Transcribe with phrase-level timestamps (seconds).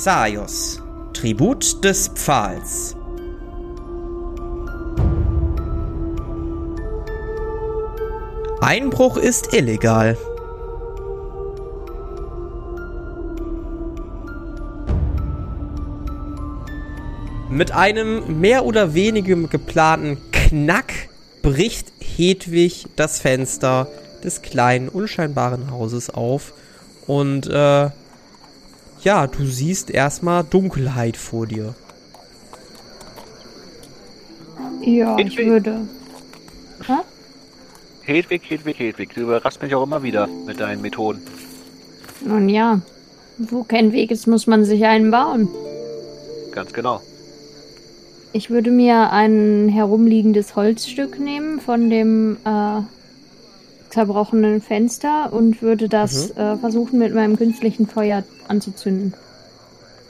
[0.00, 0.80] Xaios,
[1.12, 2.94] Tribut des Pfahls.
[8.60, 10.16] Einbruch ist illegal.
[17.50, 20.92] Mit einem mehr oder weniger geplanten Knack
[21.42, 23.88] bricht Hedwig das Fenster
[24.22, 26.52] des kleinen, unscheinbaren Hauses auf
[27.08, 27.90] und äh,
[29.02, 31.74] ja, du siehst erstmal Dunkelheit vor dir.
[34.82, 35.46] Ja, ich Hedwig.
[35.46, 35.88] würde.
[36.86, 36.92] Hä?
[38.02, 39.14] Hedwig, Hedwig, Hedwig.
[39.14, 41.20] Du überraschst mich auch immer wieder mit deinen Methoden.
[42.24, 42.80] Nun ja,
[43.38, 45.48] wo kein Weg ist, muss man sich einen bauen.
[46.52, 47.00] Ganz genau.
[48.32, 52.80] Ich würde mir ein herumliegendes Holzstück nehmen von dem äh,
[53.90, 59.14] zerbrochenen Fenster und würde das äh, versuchen mit meinem künstlichen Feuer anzuzünden.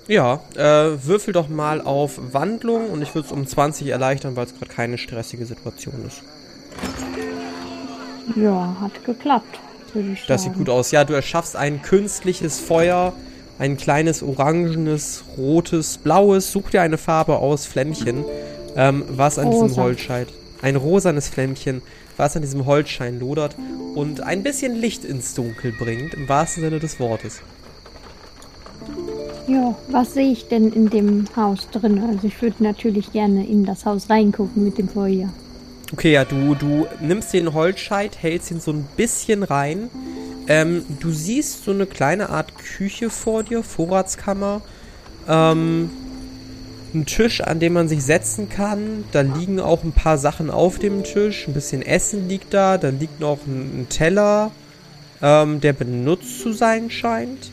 [0.09, 0.61] Ja, äh,
[1.05, 4.73] würfel doch mal auf Wandlung und ich würde es um 20 erleichtern, weil es gerade
[4.73, 6.23] keine stressige Situation ist.
[8.37, 9.59] Ja, hat geklappt,
[10.27, 10.91] Das sieht gut aus.
[10.91, 13.13] Ja, du erschaffst ein künstliches Feuer,
[13.59, 18.25] ein kleines orangenes, rotes, blaues, such dir eine Farbe aus, Flämmchen,
[18.77, 19.83] ähm, was an diesem Rosa.
[19.83, 20.27] Holzschein,
[20.63, 21.83] ein rosanes Flämmchen,
[22.19, 23.57] was an diesem Holzschein lodert
[23.95, 27.41] und ein bisschen Licht ins Dunkel bringt, im wahrsten Sinne des Wortes.
[29.47, 32.03] Ja, was sehe ich denn in dem Haus drin?
[32.07, 35.31] Also ich würde natürlich gerne in das Haus reingucken mit dem Feuer.
[35.91, 39.89] Okay, ja, du, du nimmst den Holzscheit, hältst ihn so ein bisschen rein.
[40.47, 44.61] Ähm, du siehst so eine kleine Art Küche vor dir, Vorratskammer.
[45.27, 45.91] Ähm,
[46.95, 49.05] ein Tisch, an dem man sich setzen kann.
[49.13, 51.47] Da liegen auch ein paar Sachen auf dem Tisch.
[51.47, 52.79] Ein bisschen Essen liegt da.
[52.79, 54.51] Da liegt noch ein, ein Teller,
[55.23, 57.51] ähm, der benutzt zu sein scheint.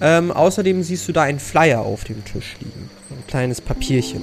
[0.00, 2.90] Ähm, außerdem siehst du da einen Flyer auf dem Tisch liegen.
[3.10, 4.22] Ein kleines Papierchen.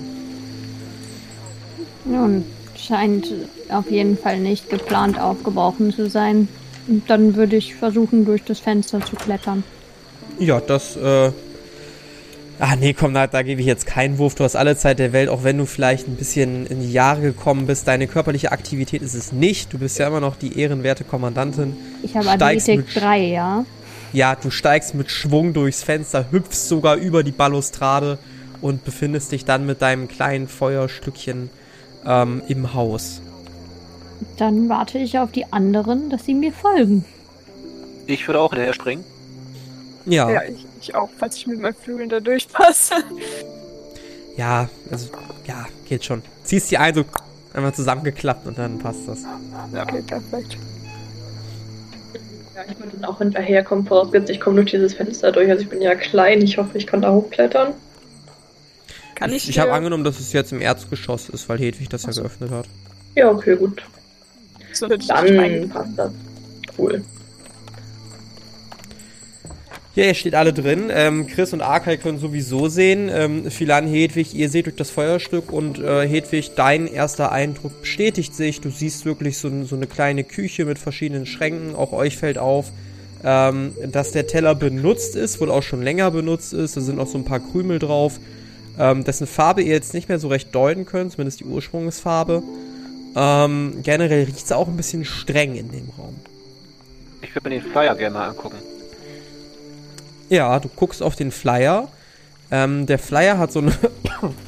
[2.06, 2.46] Nun,
[2.78, 3.34] scheint
[3.70, 6.48] auf jeden Fall nicht geplant aufgebrochen zu sein.
[6.88, 9.64] Und dann würde ich versuchen, durch das Fenster zu klettern.
[10.40, 11.32] Ja, das, äh.
[12.58, 14.36] Ah, nee, komm, da, da gebe ich jetzt keinen Wurf.
[14.36, 17.22] Du hast alle Zeit der Welt, auch wenn du vielleicht ein bisschen in die Jahre
[17.22, 17.86] gekommen bist.
[17.88, 19.74] Deine körperliche Aktivität ist es nicht.
[19.74, 21.76] Du bist ja immer noch die ehrenwerte Kommandantin.
[22.02, 23.66] Ich habe Athletik mit- 3, ja?
[24.14, 28.18] Ja, du steigst mit Schwung durchs Fenster, hüpfst sogar über die Balustrade
[28.62, 31.50] und befindest dich dann mit deinem kleinen Feuerstückchen
[32.06, 33.22] ähm, im Haus.
[34.38, 37.04] Dann warte ich auf die anderen, dass sie mir folgen.
[38.08, 39.04] Ich würde auch hinterher springen.
[40.06, 42.96] Ja, Ja, ja, ich, ich auch, falls ich mit meinen Flügeln da durchpasse.
[44.92, 45.10] also,
[45.48, 46.22] ja, geht schon.
[46.44, 47.06] Ziehst die ein, so
[47.54, 49.20] einmal zusammengeklappt und dann passt das.
[49.74, 50.58] okay, perfekt.
[52.56, 55.50] Ja, ich würde dann auch hinterherkommen, vorausgesetzt, ich komme durch dieses Fenster durch.
[55.50, 57.74] Also ich bin ja klein, ich hoffe, ich kann da hochklettern.
[59.16, 62.04] Kann ich, Ich habe dir angenommen, dass es jetzt im Erzgeschoss ist, weil Hedwig das
[62.04, 62.22] ja so.
[62.22, 62.66] geöffnet hat.
[63.16, 63.82] Ja, okay, gut.
[64.74, 66.12] so ich Dann passt das.
[66.78, 67.04] Cool.
[69.96, 70.92] Ja, ihr steht alle drin.
[70.92, 73.10] Ähm, Chris und Arkay können sowieso sehen.
[73.10, 78.60] Ähm, Hedwig, ihr seht durch das Feuerstück und äh, Hedwig, dein erster Eindruck bestätigt sich.
[78.60, 81.76] Du siehst wirklich so, so eine kleine Küche mit verschiedenen Schränken.
[81.76, 82.74] Auch euch fällt auf,
[83.24, 86.76] ähm, dass der Teller benutzt ist, wohl auch schon länger benutzt ist.
[86.76, 88.20] Da sind auch so ein paar Krümel drauf,
[88.78, 92.44] ähm, dessen Farbe ihr jetzt nicht mehr so recht deuten könnt, zumindest die Ursprungsfarbe.
[93.16, 96.16] Ähm, generell riecht es auch ein bisschen streng in dem Raum.
[97.22, 98.58] Ich würde mir den Flyer gerne mal angucken.
[100.30, 101.88] Ja, du guckst auf den Flyer.
[102.52, 103.74] Ähm, der Flyer hat so eine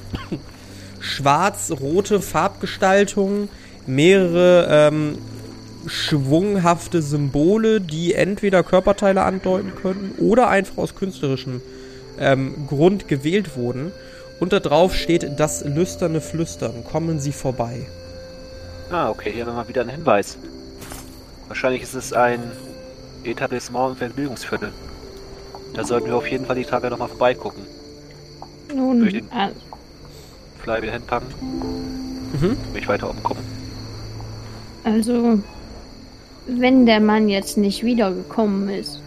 [1.00, 3.50] schwarz-rote Farbgestaltung,
[3.86, 5.18] mehrere ähm,
[5.86, 11.62] schwunghafte Symbole, die entweder Körperteile andeuten könnten oder einfach aus künstlerischem
[12.20, 13.92] ähm, Grund gewählt wurden.
[14.40, 16.84] Und da drauf steht das lüsterne Flüstern.
[16.84, 17.88] Kommen Sie vorbei.
[18.92, 20.38] Ah, okay, hier haben wir mal wieder einen Hinweis.
[21.48, 22.40] Wahrscheinlich ist es ein
[23.24, 24.72] Etablissement im Vergnügungsviertel.
[25.74, 27.64] Da sollten wir auf jeden Fall die Tage nochmal vorbeigucken.
[28.74, 29.50] Nun, Durch den- äh,
[30.60, 31.28] Flyer wieder hinpacken,
[32.34, 32.58] Mhm.
[32.74, 33.44] mich weiter umgucken.
[34.84, 35.40] also,
[36.48, 39.02] wenn der Mann jetzt nicht wiedergekommen ist,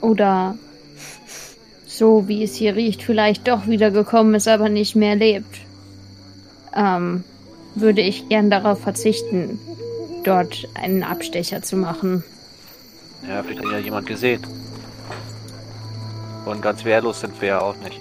[0.00, 0.56] oder
[1.86, 5.58] so wie es hier riecht, vielleicht doch wiedergekommen ist, aber nicht mehr lebt,
[6.74, 7.24] ähm,
[7.74, 9.58] würde ich gern darauf verzichten,
[10.24, 12.22] dort einen Abstecher zu machen.
[13.28, 14.42] Ja, vielleicht hat ja jemand gesehen.
[16.46, 18.00] Und ganz wehrlos sind wir ja auch nicht.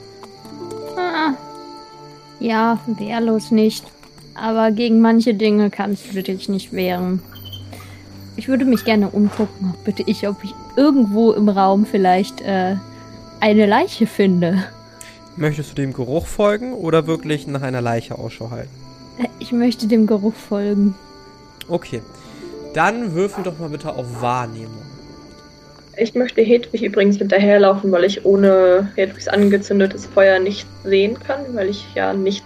[0.96, 1.34] Ah,
[2.40, 3.84] ja, wehrlos nicht.
[4.36, 7.22] Aber gegen manche Dinge kannst du dich nicht wehren.
[8.38, 12.76] Ich würde mich gerne umgucken, bitte ich, ob ich irgendwo im Raum vielleicht äh,
[13.40, 14.64] eine Leiche finde.
[15.38, 18.72] Möchtest du dem Geruch folgen oder wirklich nach einer Leiche Ausschau halten?
[19.40, 20.96] Ich möchte dem Geruch folgen.
[21.68, 22.02] Okay.
[22.74, 24.84] Dann würfel doch mal bitte auf Wahrnehmung.
[25.98, 31.70] Ich möchte Hedwig übrigens hinterherlaufen, weil ich ohne Hedwigs angezündetes Feuer nicht sehen kann, weil
[31.70, 32.44] ich ja nicht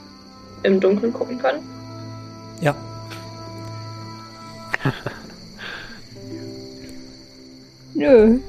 [0.63, 1.55] im Dunkeln gucken kann.
[2.61, 2.75] Ja.
[7.95, 8.39] Nö.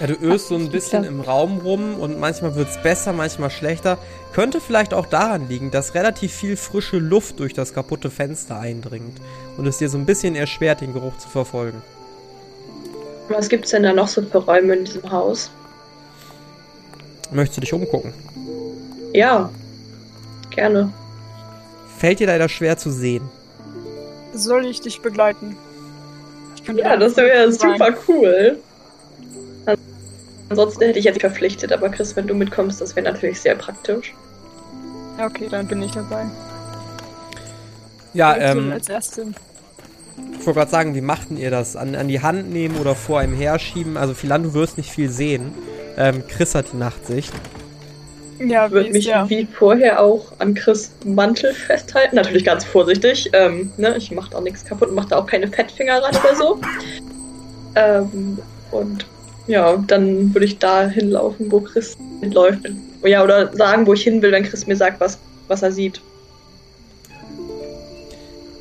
[0.00, 3.96] Ja, du öst so ein bisschen im Raum rum und manchmal wird's besser, manchmal schlechter.
[4.32, 9.20] Könnte vielleicht auch daran liegen, dass relativ viel frische Luft durch das kaputte Fenster eindringt
[9.56, 11.80] und es dir so ein bisschen erschwert, den Geruch zu verfolgen.
[13.28, 15.50] Was gibt's denn da noch so für Räume in diesem Haus?
[17.30, 18.12] Möchtest du dich umgucken?
[19.12, 19.50] Ja,
[20.50, 20.92] gerne.
[21.98, 23.28] Fällt dir leider schwer zu sehen.
[24.34, 25.56] Soll ich dich begleiten?
[26.56, 28.58] Ich Ja, das wäre super cool.
[30.50, 34.14] Ansonsten hätte ich jetzt verpflichtet, aber Chris, wenn du mitkommst, das wäre natürlich sehr praktisch.
[35.18, 36.26] Ja, okay, dann bin ich dabei.
[38.12, 39.28] Ja, ähm, als erstes.
[40.38, 41.74] Ich wollte gerade sagen, wie machten ihr das?
[41.76, 43.96] An, an die Hand nehmen oder vor einem herschieben?
[43.96, 45.52] Also, Philan, du wirst nicht viel sehen.
[45.96, 47.32] Ähm, Chris hat die Nachtsicht.
[48.40, 49.30] Ja, Ich wie würde mich der?
[49.30, 52.16] wie vorher auch an Chris Mantel festhalten.
[52.16, 53.30] Natürlich ganz vorsichtig.
[53.32, 53.96] Ähm, ne?
[53.96, 56.60] Ich mache da nichts kaputt, mache da auch keine Fettfinger ran oder so.
[57.76, 58.38] Ähm,
[58.70, 59.04] und
[59.48, 62.60] ja, dann würde ich da hinlaufen, wo Chris läuft.
[63.02, 65.18] Ja, oder sagen, wo ich hin will, wenn Chris mir sagt, was,
[65.48, 66.00] was er sieht.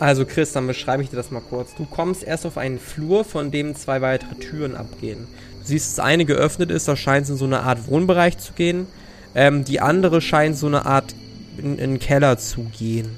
[0.04, 1.76] Also Chris, dann beschreibe ich dir das mal kurz.
[1.76, 5.30] Du kommst erst auf einen Flur, von dem zwei weitere Türen abgehen.
[5.62, 8.52] Du siehst, dass eine geöffnet ist, da scheint es in so eine Art Wohnbereich zu
[8.52, 8.86] gehen.
[9.34, 11.16] Ähm, die andere scheint so eine Art
[11.58, 13.18] in, in den Keller zu gehen.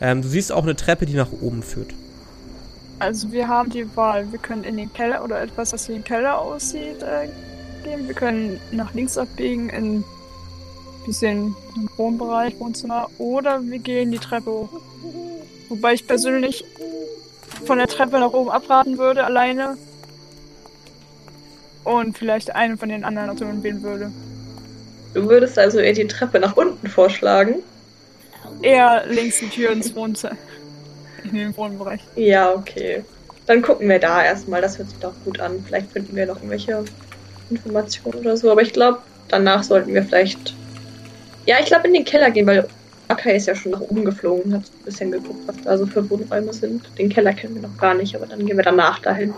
[0.00, 1.90] Ähm, du siehst auch eine Treppe, die nach oben führt.
[3.00, 4.30] Also wir haben die Wahl.
[4.30, 7.26] Wir können in den Keller oder etwas, was wie ein Keller aussieht, äh,
[7.82, 8.06] gehen.
[8.06, 10.04] Wir können nach links abbiegen in ein
[11.04, 11.56] bisschen
[11.96, 13.08] Wohnbereich, Wohnzimmer.
[13.18, 14.68] Oder wir gehen die Treppe hoch.
[15.72, 16.66] Wobei ich persönlich
[17.64, 19.78] von der Treppe nach oben abraten würde, alleine.
[21.82, 24.12] Und vielleicht einen von den anderen Optionen wählen würde.
[25.14, 27.62] Du würdest also eher die Treppe nach unten vorschlagen.
[28.60, 30.36] Eher links die Tür ins Wohnzimmer.
[31.24, 32.02] In den Wohnbereich.
[32.16, 33.02] Ja, okay.
[33.46, 34.60] Dann gucken wir da erstmal.
[34.60, 35.64] Das hört sich doch gut an.
[35.66, 36.84] Vielleicht finden wir noch irgendwelche
[37.48, 38.50] Informationen oder so.
[38.50, 38.98] Aber ich glaube,
[39.28, 40.54] danach sollten wir vielleicht.
[41.46, 42.68] Ja, ich glaube in den Keller gehen, weil
[43.12, 44.54] Akai ist ja schon nach oben geflogen.
[44.54, 46.82] Hat ein bisschen geguckt, was da so für Wohnräume sind.
[46.98, 49.34] Den Keller kennen wir noch gar nicht, aber dann gehen wir danach dahin.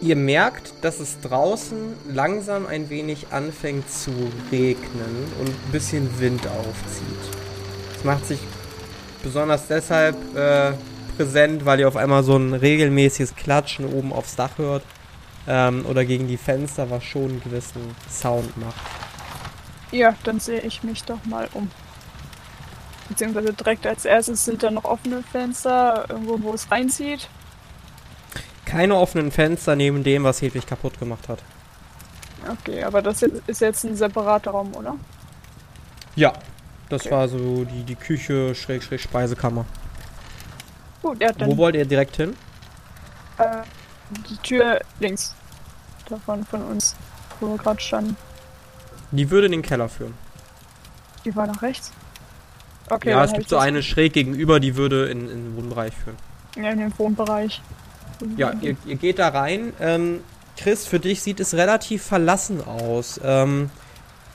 [0.00, 1.78] Ihr merkt, dass es draußen
[2.12, 4.10] langsam ein wenig anfängt zu
[4.52, 7.34] regnen und ein bisschen Wind aufzieht.
[7.96, 8.38] Es macht sich
[9.22, 10.72] besonders deshalb äh,
[11.16, 14.82] präsent, weil ihr auf einmal so ein regelmäßiges Klatschen oben aufs Dach hört
[15.48, 19.03] ähm, oder gegen die Fenster, was schon einen gewissen Sound macht.
[19.90, 21.72] Ja, dann sehe ich mich doch mal um.
[23.08, 27.30] Beziehungsweise direkt als erstes sind da noch offene Fenster, irgendwo, wo es reinzieht.
[28.66, 31.44] Keine offenen Fenster neben dem, was Hedwig kaputt gemacht hat.
[32.46, 34.98] Okay, aber das ist jetzt ein separater Raum, oder?
[36.16, 36.32] Ja,
[36.88, 37.10] das Okay.
[37.10, 39.66] war so die, die Küche, Schrägstrich Speisekammer.
[41.02, 42.36] Gut, ja, dann Wo wollt ihr direkt hin?
[43.36, 43.64] äh,
[44.08, 45.36] die Tür links
[46.06, 46.96] davon von uns,
[47.40, 48.18] wo wir gerade standen.
[49.16, 50.14] Die würde in den Keller führen.
[51.24, 51.92] Die war nach rechts?
[52.90, 56.16] Okay, ja, es gibt so eine schräg gegenüber, die würde in, in den Wohnbereich führen.
[56.56, 57.62] Ja, in den Wohnbereich.
[58.36, 59.72] Ja, ihr, ihr geht da rein.
[59.80, 60.20] Ähm,
[60.56, 63.20] Chris, für dich sieht es relativ verlassen aus.
[63.24, 63.70] Ähm,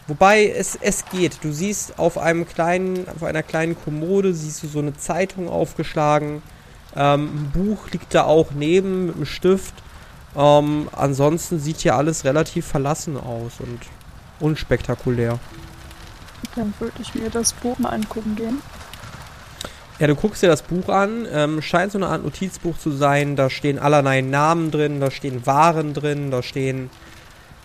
[0.08, 1.44] wobei es, es geht.
[1.44, 6.42] Du siehst auf einem kleinen, auf einer kleinen Kommode siehst du so eine Zeitung aufgeschlagen.
[6.96, 9.76] Ähm, ein Buch liegt da auch neben mit einem Stift.
[10.36, 13.80] Ähm, ansonsten sieht hier alles relativ verlassen aus und
[14.40, 15.40] unspektakulär.
[16.56, 18.62] Dann würde ich mir das Buch mal angucken gehen.
[20.00, 23.36] Ja, du guckst dir das Buch an, ähm, scheint so eine Art Notizbuch zu sein.
[23.36, 26.90] Da stehen allerlei Namen drin, da stehen Waren drin, da stehen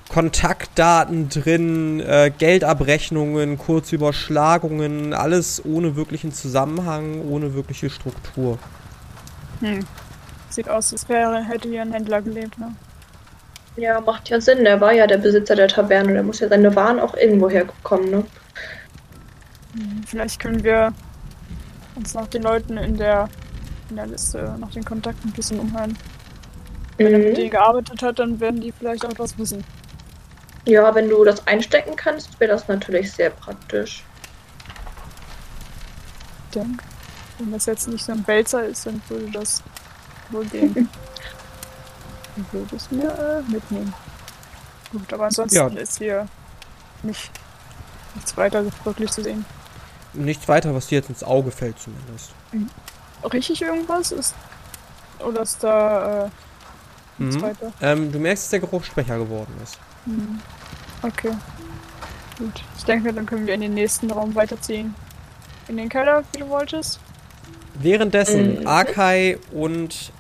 [0.09, 8.59] Kontaktdaten drin, äh, Geldabrechnungen, Kurzüberschlagungen, alles ohne wirklichen Zusammenhang, ohne wirkliche Struktur.
[9.61, 9.81] Hm.
[10.50, 12.75] Sieht aus, als wäre, hätte hier ein Händler gelebt, ne?
[13.76, 14.64] Ja, macht ja Sinn.
[14.64, 16.12] Der war ja der Besitzer der Taverne.
[16.12, 18.25] Der muss ja seine Waren auch irgendwo herkommen, ne?
[19.75, 20.93] Hm, Vielleicht können wir
[21.97, 23.28] uns nach den Leuten in der,
[23.90, 25.97] in der Liste, nach den Kontakten ein bisschen umhören.
[26.97, 27.35] Wenn er mit Mhm.
[27.35, 29.64] denen gearbeitet hat, dann werden die vielleicht auch was wissen.
[30.66, 34.04] Ja, wenn du das einstecken kannst, wäre das natürlich sehr praktisch.
[36.50, 36.85] Ich denke,
[37.38, 39.62] wenn das jetzt nicht so ein Wälzer ist, dann würde das
[40.31, 40.88] wohl gehen.
[42.36, 43.10] Ich würde es mir
[43.48, 43.92] äh, mitnehmen.
[44.92, 45.66] Gut, aber ansonsten Ja.
[45.68, 46.28] ist hier
[47.02, 47.30] nicht,
[48.14, 49.44] nichts weiter wirklich zu sehen.
[50.12, 52.30] Nichts weiter, was dir jetzt ins Auge fällt zumindest.
[53.32, 54.12] Riech ich irgendwas?
[54.12, 54.34] Ist,
[55.18, 56.30] oder ist da äh,
[57.18, 57.42] nichts Mhm.
[57.42, 57.72] weiter?
[57.80, 59.78] Ähm, du merkst, dass der Geruch schwächer geworden ist.
[60.04, 60.40] Hm.
[61.02, 61.30] Okay.
[62.38, 62.62] Gut.
[62.76, 64.94] Ich denke, dann können wir in den nächsten Raum weiterziehen.
[65.68, 67.00] In den Keller, wie du wolltest.
[67.74, 68.66] Währenddessen, Mhm.
[68.68, 70.12] Arkai und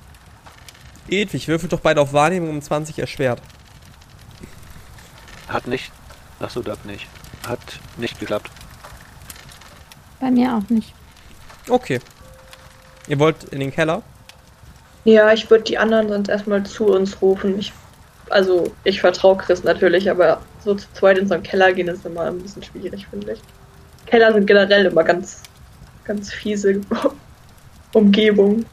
[1.08, 3.40] Edwig würfelt doch beide auf Wahrnehmung um 20 erschwert.
[5.48, 5.92] Hat nicht.
[6.40, 7.06] Achso, das nicht.
[7.46, 7.60] Hat
[7.96, 8.50] nicht geklappt.
[10.20, 10.94] Bei mir auch nicht.
[11.68, 12.00] Okay.
[13.06, 14.02] Ihr wollt in den Keller?
[15.04, 17.58] Ja, ich würde die anderen sonst erstmal zu uns rufen.
[17.58, 17.72] Ich,
[18.30, 22.06] also, ich vertraue Chris natürlich, aber so zu zweit in so einen Keller gehen ist
[22.06, 23.40] immer ein bisschen schwierig, finde ich.
[24.06, 25.42] Keller sind generell immer ganz,
[26.04, 26.80] ganz fiese
[27.92, 28.64] Umgebung.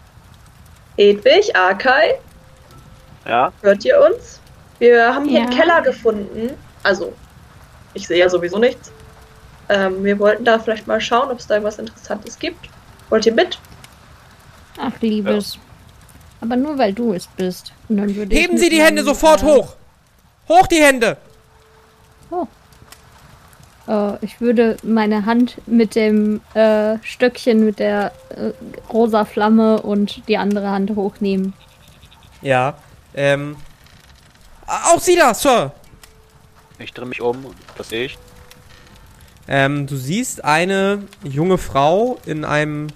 [0.98, 2.16] Edwig, Arkai,
[3.26, 3.52] Ja?
[3.62, 4.40] hört ihr uns?
[4.80, 5.46] Wir haben hier Ja.
[5.48, 6.52] einen Keller gefunden.
[6.84, 7.14] Also,
[7.94, 8.92] ich sehe ja sowieso nichts.
[9.70, 12.70] Ähm, wir wollten da vielleicht mal schauen, ob es da was Interessantes gibt.
[13.10, 13.60] Wollt ihr mit?
[14.80, 15.58] Ach, Liebes.
[16.42, 17.72] Aber nur weil du es bist.
[17.88, 19.76] Und dann würde ich Heben Sie die Hände sofort äh, hoch!
[20.50, 21.18] Hoch die Hände!
[23.92, 28.52] Äh, ich würde meine Hand mit dem äh, Stöckchen mit der äh,
[28.92, 31.54] rosa Flamme und die andere Hand hochnehmen.
[32.42, 32.76] Ja.
[33.14, 33.58] Ähm.
[34.66, 35.74] Auch Sie da, Sir!
[36.80, 38.18] Ich drehe mich um und das sehe ich.
[39.48, 42.88] Ähm, du siehst eine junge Frau in einem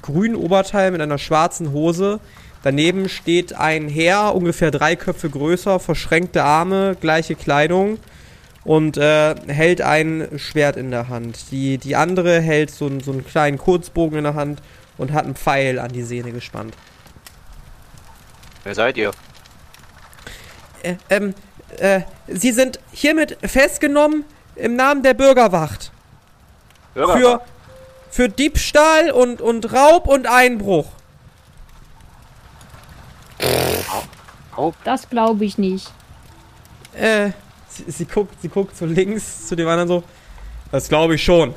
[0.00, 2.20] grünen Oberteil mit einer schwarzen Hose.
[2.62, 7.98] Daneben steht ein Herr, ungefähr drei Köpfe größer, verschränkte Arme, gleiche Kleidung
[8.64, 11.50] und äh, hält ein Schwert in der Hand.
[11.50, 14.60] Die, die andere hält so, einen- so einen kleinen Kurzbogen in der Hand
[14.98, 16.74] und hat einen Pfeil an die Sehne gespannt.
[18.64, 19.12] Wer seid ihr?
[20.82, 21.34] Äh, ähm,
[21.78, 24.24] äh, Sie sind hiermit festgenommen
[24.56, 25.92] im Namen der Bürgerwacht.
[26.94, 27.16] Bürger?
[27.16, 27.40] Für,
[28.10, 30.86] für Diebstahl und, und Raub und Einbruch.
[34.56, 35.92] Oh, Das glaube ich nicht.
[36.94, 37.30] Äh,
[37.86, 40.02] sie, guckt, sie guckt so links zu dem anderen so.
[40.70, 41.54] Das glaube ich schon.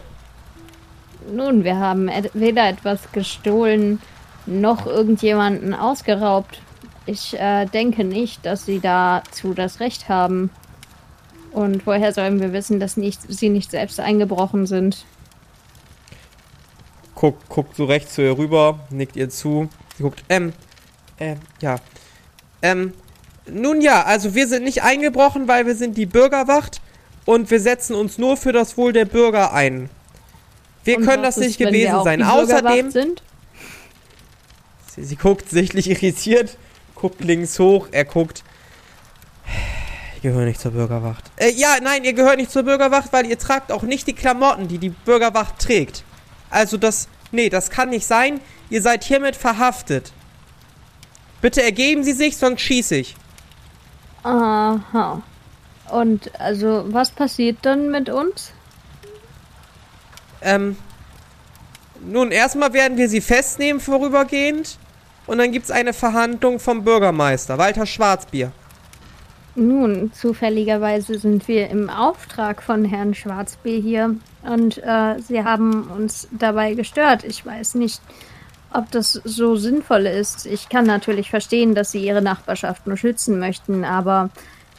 [1.32, 4.02] Nun, wir haben weder etwas gestohlen
[4.46, 6.62] noch irgendjemanden ausgeraubt.
[7.06, 10.50] Ich äh, denke nicht, dass sie dazu das Recht haben.
[11.52, 15.06] Und woher sollen wir wissen, dass nicht, sie nicht selbst eingebrochen sind?
[17.16, 19.70] Guckt, guckt so rechts zu ihr rüber, nickt ihr zu.
[19.98, 20.54] Sie guckt, ähm,
[21.20, 21.76] ähm, ja.
[22.62, 22.94] Ähm,
[23.48, 26.82] nun ja, also wir sind nicht eingebrochen, weil wir sind die Bürgerwacht
[27.26, 29.90] und wir setzen uns nur für das Wohl der Bürger ein.
[30.84, 32.24] Wir Und können das ist, nicht wir gewesen sein.
[32.24, 33.24] Außerdem, Sind?
[34.96, 36.58] Sie, sie guckt sichtlich irritiert,
[36.96, 38.44] guckt links hoch, er guckt.
[40.16, 41.32] Ich gehöre nicht zur Bürgerwacht.
[41.38, 44.68] Äh, ja, nein, ihr gehört nicht zur Bürgerwacht, weil ihr tragt auch nicht die Klamotten,
[44.68, 46.04] die die Bürgerwacht trägt.
[46.50, 48.40] Also das, nee, das kann nicht sein.
[48.70, 50.12] Ihr seid hiermit verhaftet.
[51.42, 53.16] Bitte ergeben Sie sich, sonst schieße ich.
[54.24, 55.22] Aha.
[55.90, 58.54] Und also, was passiert dann mit uns?
[60.42, 60.78] Ähm,
[62.00, 64.78] nun, erstmal werden wir sie festnehmen vorübergehend.
[65.28, 68.52] Und dann gibt's eine Verhandlung vom Bürgermeister, Walter Schwarzbier.
[69.56, 76.30] Nun, zufälligerweise sind wir im Auftrag von Herrn Schwarzbier hier und äh, sie haben uns
[76.32, 77.26] dabei gestört.
[77.26, 78.02] Ich weiß nicht,
[78.74, 80.46] ob das so sinnvoll ist.
[80.46, 84.30] Ich kann natürlich verstehen, dass sie ihre Nachbarschaft nur schützen möchten, aber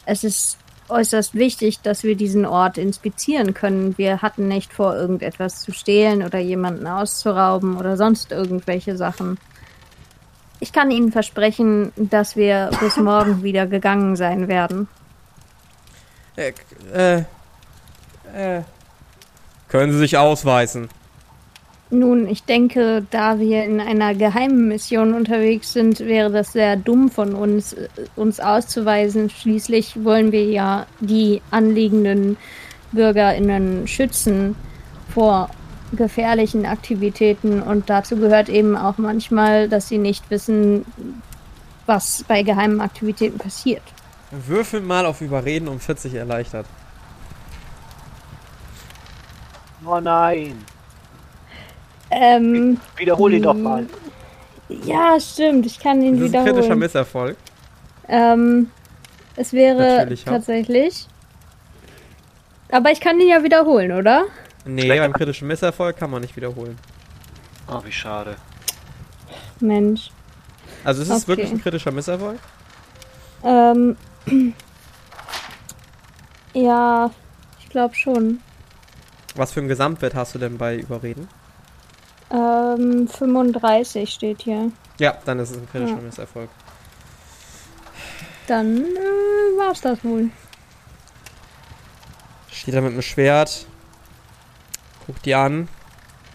[0.06, 0.58] es ist
[0.88, 3.96] äußerst wichtig, dass wir diesen Ort inspizieren können.
[3.98, 9.38] Wir hatten nicht vor, irgendetwas zu stehlen oder jemanden auszurauben oder sonst irgendwelche Sachen.
[10.60, 14.88] Ich kann Ihnen versprechen, dass wir bis morgen wieder gegangen sein werden.
[16.36, 16.52] Äh,
[16.94, 17.24] äh,
[18.34, 18.62] äh.
[19.68, 20.88] Können Sie sich ausweisen?
[21.94, 27.10] Nun, ich denke, da wir in einer geheimen Mission unterwegs sind, wäre das sehr dumm
[27.10, 29.28] von uns, äh, uns auszuweisen.
[29.28, 32.38] Schließlich wollen wir ja die anliegenden
[32.92, 34.56] BürgerInnen schützen
[35.12, 35.50] vor
[35.94, 40.86] gefährlichen Aktivitäten und dazu gehört eben auch manchmal, dass sie nicht wissen,
[41.84, 43.82] was bei geheimen Aktivitäten passiert.
[44.30, 46.64] Würfel mal auf Überreden um 40 erleichtert.
[49.84, 50.56] oh nein.
[52.14, 53.86] Ähm, Wiederhol ihn doch mal.
[54.68, 56.78] ja, stimmt, ich kann ihn Das ist ein kritischer wiederholen.
[56.78, 57.36] Misserfolg.
[58.08, 58.70] Ähm,
[59.36, 60.32] es wäre Natürlich, ja.
[60.32, 61.06] tatsächlich.
[62.70, 64.24] Aber ich kann ihn ja wiederholen, oder?
[64.66, 66.78] Nee, Schlechter- beim kritischen Misserfolg kann man nicht wiederholen.
[67.68, 68.36] Oh, wie schade.
[69.60, 70.10] Mensch.
[70.84, 71.28] Also ist es Okay.
[71.28, 72.38] wirklich ein kritischer Misserfolg?
[73.44, 73.96] Ähm,
[76.54, 77.10] ja,
[77.60, 78.40] ich glaube schon.
[79.34, 81.28] Was für einen Gesamtwert hast du denn bei Überreden?
[82.32, 84.72] Ähm, 35 steht hier.
[84.98, 86.00] Ja, dann ist es ein kritischer Ja.
[86.00, 86.48] Misserfolg.
[88.46, 90.30] Dann äh, war's das wohl.
[92.50, 93.66] Steht da mit dem Schwert,
[95.06, 95.68] guckt die an,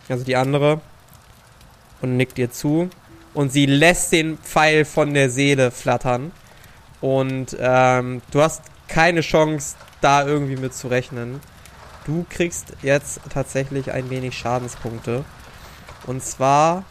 [0.10, 0.82] also die andere,
[2.01, 2.89] und nickt ihr zu.
[3.34, 6.32] Und sie lässt den Pfeil von der Seele flattern.
[7.01, 11.39] Und ähm, du hast keine Chance, da irgendwie mit zu rechnen.
[12.06, 15.24] Du kriegst jetzt tatsächlich ein wenig Schadenspunkte.
[16.08, 16.84] Und zwar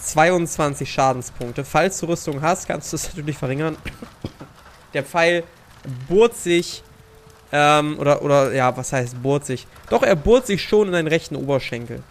[0.00, 1.64] 22 Schadenspunkte.
[1.64, 3.76] Falls du Rüstung hast, kannst du es natürlich verringern.
[4.94, 5.44] Der Pfeil
[6.08, 6.82] bohrt sich
[7.52, 9.66] ähm, oder, oder, ja, was heißt bohrt sich?
[9.88, 12.02] Doch, er bohrt sich schon in deinen rechten Oberschenkel.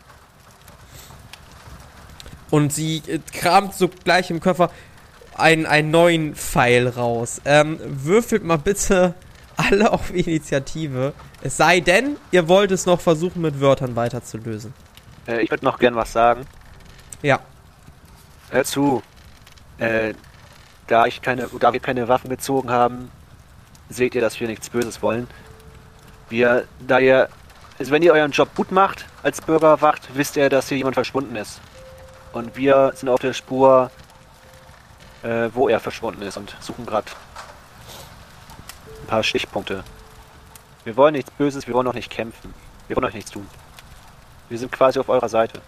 [2.50, 4.72] Und sie äh, kramt so gleich im Körper
[5.36, 7.42] einen, einen neuen Pfeil raus.
[7.44, 9.14] Ähm, würfelt mal bitte
[9.58, 11.14] alle auf Initiative.
[11.42, 14.74] Es sei denn, ihr wollt es noch versuchen, mit Wörtern weiterzulösen.
[15.28, 16.46] Äh, ich würde noch gern was sagen.
[17.22, 17.40] Ja.
[18.50, 19.04] Hör zu.
[19.78, 20.14] Äh,
[20.88, 23.12] da ich keine, da wir keine Waffen gezogen haben,
[23.90, 25.28] seht ihr, dass wir nichts Böses wollen.
[26.30, 27.30] Wir, da ihr,
[27.80, 31.36] also wenn ihr euren Job gut macht als Bürgerwacht, wisst ihr, dass hier jemand verschwunden
[31.36, 31.60] ist.
[32.34, 33.90] Und wir sind auf der Spur,
[35.24, 37.08] äh, wo er verschwunden ist und suchen gerade
[39.02, 39.84] ein paar Stichpunkte.
[40.84, 42.54] Wir wollen nichts Böses, wir wollen auch nicht kämpfen.
[42.88, 43.48] Wir wollen euch nichts tun.
[44.50, 45.62] Wir sind quasi auf eurer Seite.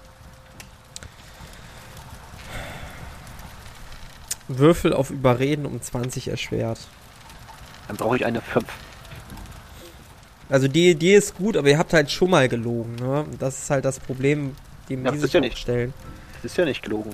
[4.48, 6.80] Würfel auf Überreden um 20 erschwert.
[7.88, 8.66] Dann brauche ich eine 5.
[10.50, 13.26] Also die Idee ist gut, aber ihr habt halt schon mal gelogen, ne?
[13.40, 14.56] Das ist halt das Problem,
[14.88, 15.58] dem Ja, die sich ja nicht.
[15.58, 15.94] stellen.
[16.36, 17.14] Das ist ja nicht gelogen.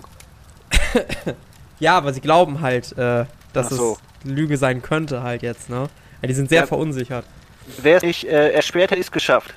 [1.79, 3.97] Ja, aber sie glauben halt, äh, dass so.
[4.23, 5.89] es Lüge sein könnte halt jetzt, ne?
[6.21, 6.67] Ja, die sind sehr Ja.
[6.67, 7.25] verunsichert.
[7.81, 9.53] Wer es nicht äh, erschwert, hätte ich es geschafft.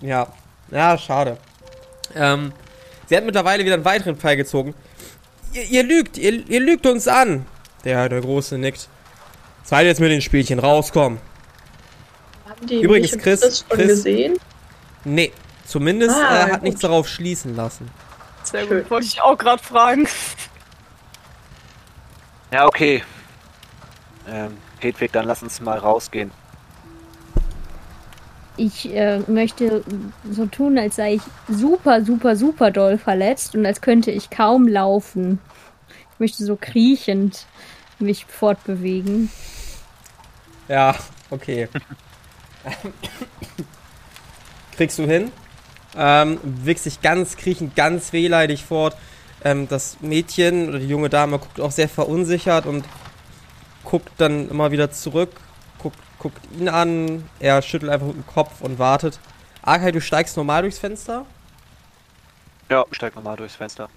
[0.00, 0.26] Ja,
[0.72, 1.36] ja, schade.
[2.14, 2.52] Ähm,
[3.06, 4.74] sie hat mittlerweile wieder einen weiteren Pfeil gezogen.
[5.52, 7.46] Ihr, ihr lügt, ihr, ihr lügt uns an.
[7.84, 8.88] Der, der Große nickt.
[9.64, 11.20] Zeit jetzt mit den Spielchen, rauskommen.
[12.48, 14.38] Haben die Übrigens, Chris- das schon Chris- gesehen?
[15.04, 15.32] Nee,
[15.66, 16.62] zumindest Ah, äh, hat gut.
[16.62, 17.88] nichts darauf schließen lassen.
[18.44, 20.06] Sehr gut, wollte ich auch gerade fragen.
[22.52, 23.02] Ja, okay.
[24.28, 26.30] Ähm, Hedwig, dann lass uns mal rausgehen.
[28.56, 29.82] Ich äh, möchte
[30.30, 34.68] so tun, als sei ich super, super, super doll verletzt und als könnte ich kaum
[34.68, 35.38] laufen.
[36.12, 37.46] Ich möchte so kriechend
[37.98, 39.30] mich fortbewegen.
[40.68, 40.94] Ja,
[41.30, 41.68] okay.
[44.76, 45.30] Kriegst du hin?
[45.96, 48.96] Ähm, wickst dich ganz kriechend, ganz wehleidig fort.
[49.44, 52.84] Ähm, das Mädchen oder die junge Dame guckt auch sehr verunsichert und
[53.84, 55.30] guckt dann immer wieder zurück,
[56.22, 57.24] guckt, ihn an.
[57.40, 59.18] Er schüttelt einfach dem Kopf und wartet.
[59.62, 61.26] Arkai, du steigst normal durchs Fenster?
[62.70, 63.88] Ja, steig nochmal durchs Fenster.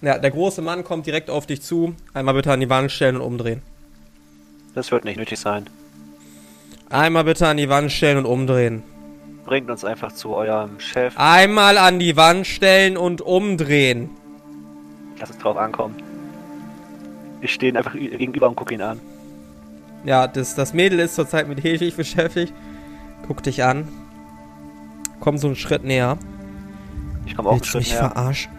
[0.00, 1.94] Ja, der große Mann kommt direkt auf dich zu.
[2.12, 3.62] Einmal bitte an die Wand stellen und umdrehen.
[4.74, 5.68] Das wird nicht nötig sein.
[6.90, 8.82] Einmal bitte an die Wand stellen und umdrehen.
[9.46, 11.14] Bringt uns einfach zu eurem Chef.
[11.16, 14.10] Einmal an die Wand stellen und umdrehen.
[15.18, 15.96] Lass es drauf ankommen.
[17.40, 19.00] Wir stehen einfach gegenüber und gucken ihn an.
[20.04, 22.52] Ja, das, das Mädel ist zurzeit mit Hedwig beschäftigt.
[23.26, 23.88] Guck dich an.
[25.20, 26.18] Komm so einen Schritt näher.
[27.26, 28.10] Ich komme auch einen Willst du Schritt mich näher.
[28.10, 28.52] verarschen?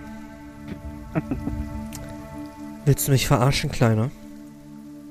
[2.86, 4.10] Willst du mich verarschen, Kleiner?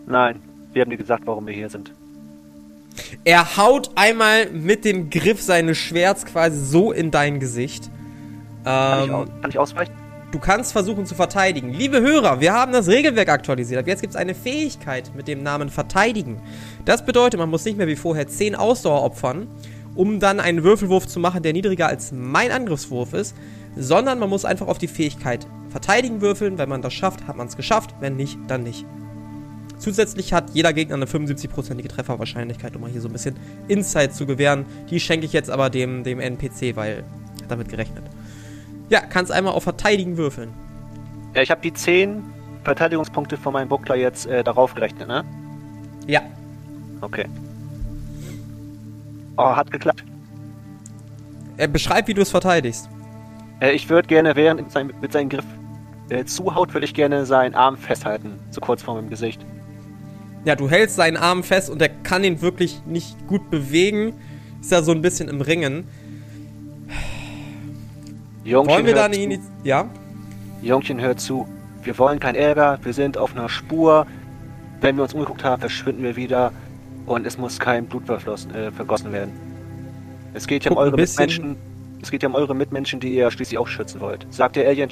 [0.07, 0.40] Nein,
[0.73, 1.92] wir haben dir gesagt, warum wir hier sind.
[3.25, 7.90] Er haut einmal mit dem Griff seines Schwerts quasi so in dein Gesicht.
[8.64, 9.92] Kann, ich, Ähm, kann ich ausweichen?
[10.35, 11.73] Du kannst versuchen zu verteidigen.
[11.73, 13.79] Liebe Hörer, wir haben das Regelwerk aktualisiert.
[13.79, 16.42] Ab jetzt gibt es eine Fähigkeit mit dem Namen Verteidigen.
[16.85, 19.47] Das bedeutet, man muss nicht mehr wie vorher 10 Ausdauer opfern,
[19.94, 23.37] um dann einen Würfelwurf zu machen, der niedriger als mein Angriffswurf ist,
[23.77, 26.59] sondern man muss einfach auf die Fähigkeit Verteidigen würfeln.
[26.59, 27.94] Wenn man das schafft, hat man es geschafft.
[28.01, 28.85] Wenn nicht, dann nicht.
[29.79, 33.37] Zusätzlich hat jeder Gegner eine 75%ige Trefferwahrscheinlichkeit, um mal hier so ein bisschen
[33.68, 34.66] Insight zu gewähren.
[34.90, 37.05] Die schenke ich jetzt aber dem, dem NPC, weil
[37.49, 38.03] damit gerechnet.
[38.95, 40.55] Ja, kannst einmal auf Verteidigen würfeln.
[41.35, 42.23] Ja, ich habe die 10
[42.63, 45.25] Verteidigungspunkte von meinem Buckler jetzt äh, darauf gerechnet, ne?
[46.07, 46.21] Ja.
[47.01, 47.25] Okay.
[49.37, 50.05] Oh, hat geklappt.
[51.57, 52.89] Er beschreibt, wie du es verteidigst.
[53.59, 55.45] Äh, ich würde gerne, während seinem, mit seinem Griff
[56.11, 58.39] äh, zuhaut, würde ich gerne seinen Arm festhalten.
[58.51, 59.45] So kurz vor meinem Gesicht.
[60.45, 64.15] Ja, du hältst seinen Arm fest und er kann ihn wirklich nicht gut bewegen.
[64.61, 65.89] Ist ja so ein bisschen im Ringen.
[68.45, 69.89] Jungchen, Wollen wir da hört eine Ja?
[70.61, 71.49] Jungchen, hört zu.
[71.83, 74.07] Wir wollen kein Ärger, wir sind auf einer Spur.
[74.81, 76.53] Wenn wir uns umgeguckt haben, verschwinden wir wieder.
[77.07, 79.33] Und es muss kein Blut äh, vergossen werden.
[80.35, 81.57] Es geht ja um eure Mitmenschen.
[82.03, 84.27] Es geht ja um eure Mitmenschen, die ihr schließlich auch schützen wollt.
[84.31, 84.91] Sagt der Alien,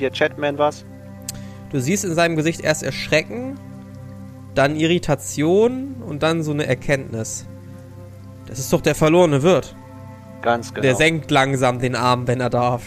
[0.00, 0.84] der Chatman was?
[1.70, 3.56] Du siehst in seinem Gesicht erst Erschrecken,
[4.54, 7.46] dann Irritation und dann so eine Erkenntnis.
[8.46, 9.76] Das ist doch der verlorene Wirt.
[10.44, 10.82] Ganz genau.
[10.82, 12.82] Der senkt langsam den Arm, wenn er darf.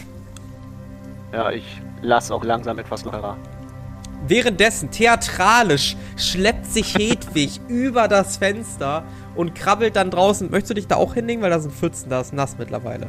[1.32, 3.36] ja, ich lass auch langsam etwas lockerer.
[4.28, 9.02] Währenddessen, theatralisch, schleppt sich Hedwig über das Fenster
[9.34, 10.50] und krabbelt dann draußen.
[10.50, 11.42] Möchtest du dich da auch hinlegen?
[11.42, 13.08] Weil da sind Pfützen, da ist nass mittlerweile.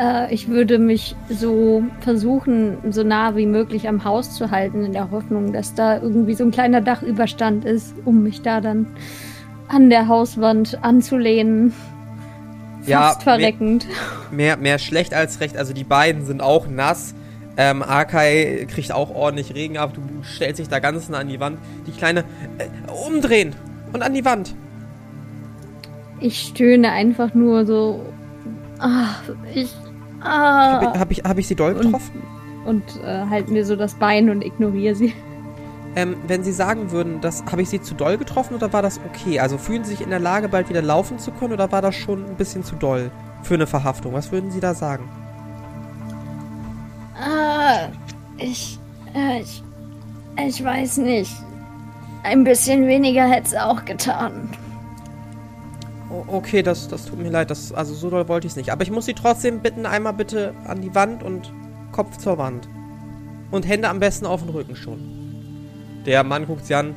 [0.00, 4.92] Äh, ich würde mich so versuchen, so nah wie möglich am Haus zu halten, in
[4.92, 8.86] der Hoffnung, dass da irgendwie so ein kleiner Dachüberstand ist, um mich da dann
[9.66, 11.72] an der Hauswand anzulehnen.
[12.84, 13.86] Fast Ja, verreckend.
[14.30, 15.56] Mehr, mehr schlecht als recht.
[15.56, 17.14] Also die beiden sind auch nass.
[17.56, 19.92] Ähm, Arkai kriegt auch ordentlich Regen ab.
[19.94, 21.58] Du stellst dich da ganz nah an die Wand.
[21.86, 22.20] Die kleine
[22.58, 22.66] äh,
[23.06, 23.54] umdrehen
[23.92, 24.54] und an die Wand.
[26.20, 28.04] Ich stöhne einfach nur so.
[28.78, 29.06] Ah,
[29.54, 29.72] ich.
[30.20, 32.22] Ah, Habe ich, hab ich, hab ich sie doll Und- getroffen?
[32.66, 35.12] und äh, halt mir so das Bein und ignoriere sie.
[35.96, 39.00] Ähm, wenn Sie sagen würden, das habe ich Sie zu doll getroffen oder war das
[39.06, 39.38] okay?
[39.38, 41.94] Also fühlen Sie sich in der Lage, bald wieder laufen zu können oder war das
[41.94, 43.10] schon ein bisschen zu doll
[43.42, 44.12] für eine Verhaftung?
[44.12, 45.08] Was würden Sie da sagen?
[47.16, 47.88] Ah,
[48.38, 48.78] ich,
[49.14, 49.62] äh, ich,
[50.44, 51.32] ich weiß nicht.
[52.24, 54.48] Ein bisschen weniger hätte es auch getan.
[56.26, 57.50] Okay, das, das tut mir leid.
[57.50, 58.70] Das, also so doll wollte ich es nicht.
[58.70, 61.52] Aber ich muss Sie trotzdem bitten, einmal bitte an die Wand und
[61.92, 62.68] Kopf zur Wand.
[63.50, 65.23] Und Hände am besten auf den Rücken schon.
[66.06, 66.94] Der Mann guckt sie an.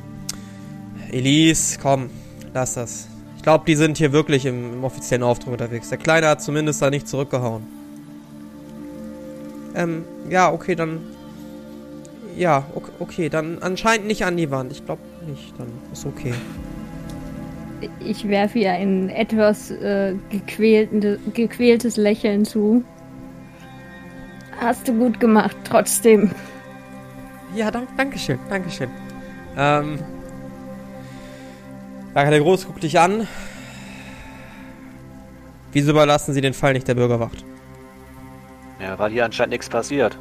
[1.10, 2.10] Elise, komm,
[2.52, 3.08] lass das.
[3.36, 5.88] Ich glaube, die sind hier wirklich im, im offiziellen Auftrag unterwegs.
[5.88, 7.62] Der Kleine hat zumindest da nicht zurückgehauen.
[9.74, 11.00] Ähm, ja, okay, dann.
[12.36, 14.70] Ja, okay, okay, dann anscheinend nicht an die Wand.
[14.72, 16.34] Ich glaube nicht, dann ist okay.
[18.00, 22.84] Ich werfe ihr ein etwas äh, gequälte, gequältes Lächeln zu.
[24.60, 26.30] Hast du gut gemacht, trotzdem.
[27.54, 28.90] Ja, dank, danke schön, danke schön.
[29.56, 29.98] Ähm.
[32.14, 33.26] Lager der Groß guckt dich an.
[35.72, 37.44] Wieso überlassen Sie den Fall nicht der Bürgerwacht?
[38.80, 40.16] Ja, weil hier anscheinend nichts passiert.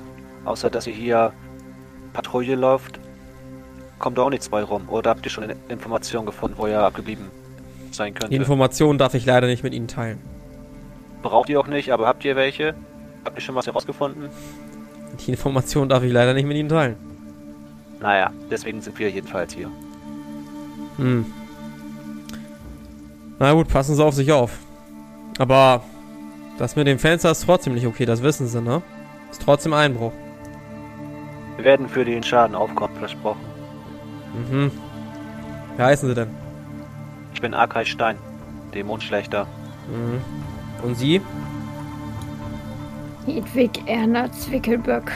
[0.46, 1.34] Außer, dass ihr hier
[2.13, 3.00] Patrouille läuft,
[4.00, 4.88] kommt da auch nichts bei rum.
[4.90, 7.26] Oder habt ihr schon in- Informationen gefunden, wo ihr abgeblieben
[7.92, 8.36] sein Die könnte?
[8.36, 10.20] Informationen darf ich leider nicht mit Ihnen teilen.
[11.22, 12.76] Braucht ihr auch nicht, aber habt ihr welche?
[13.26, 14.30] Habt ihr schon was herausgefunden?
[15.26, 16.96] Die Informationen darf ich leider nicht mit Ihnen teilen.
[18.00, 19.70] Naja, deswegen sind wir jedenfalls hier.
[20.98, 21.26] Hm.
[23.40, 24.58] Na gut, passen Sie auf sich auf.
[25.38, 25.84] Aber
[26.58, 28.82] das mit dem Fenster ist trotzdem nicht okay, das wissen Sie, ne?
[29.30, 30.14] Ist trotzdem Einbruch.
[31.58, 33.42] Wir werden für den Schaden aufkommen, versprochen.
[34.50, 34.72] Mhm.
[35.76, 36.30] Wie heißen Sie denn?
[37.34, 38.18] Ich bin Arkai Stein,
[38.74, 39.46] Dämonenschlechter.
[39.88, 40.22] Mhm.
[40.84, 41.22] Und Sie?
[43.26, 45.12] Hedwig Erna Zwickelböck.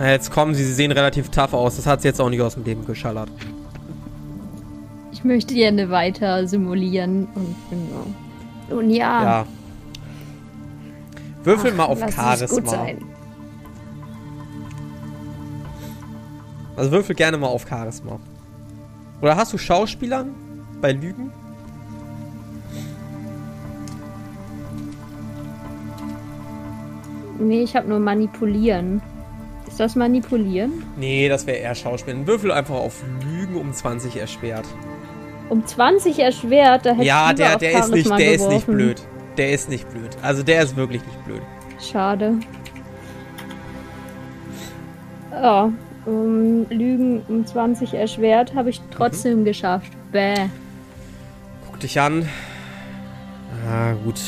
[0.00, 1.76] Na, jetzt kommen Sie, Sie sehen relativ tough aus.
[1.76, 3.28] Das hat Sie jetzt auch nicht aus dem Leben geschallert.
[5.12, 8.06] Ich möchte gerne weiter simulieren und genau.
[8.70, 9.46] Nun ja, Ja.
[11.44, 12.70] Würfel ach, mal auf Charisma.
[12.70, 13.04] sein.
[16.76, 18.18] Also würfel gerne mal auf Charisma.
[19.20, 20.30] Oder hast du Schauspielern
[20.80, 21.30] bei Lügen?
[27.38, 29.02] Nee, ich habe nur manipulieren.
[29.80, 30.84] Das manipulieren?
[30.98, 32.26] Nee, das wäre eher Schauspielern.
[32.26, 34.66] Würfel einfach auf Lügen um 20 erschwert.
[35.48, 39.00] Um 20 erschwert, da hätte Ja, ich der, der ist nicht, der ist nicht blöd.
[39.38, 40.10] Der ist nicht blöd.
[40.20, 41.40] Also der ist wirklich nicht blöd.
[41.80, 42.34] Schade.
[45.32, 45.72] Ja,
[46.04, 49.92] um, Lügen um 20 erschwert habe ich trotzdem geschafft.
[50.12, 50.34] Bäh.
[51.64, 52.28] Guck dich an.
[53.66, 54.20] Ah, gut.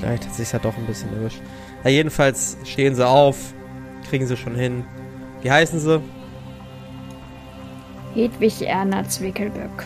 [0.00, 1.42] Vielleicht hat sich's ja doch ein bisschen erwischt.
[1.84, 3.52] Ja, jedenfalls stehen sie auf.
[4.08, 4.84] Kriegen sie schon hin.
[5.42, 6.00] Wie heißen sie?
[8.14, 9.84] Hedwig Erna Zwickelböck.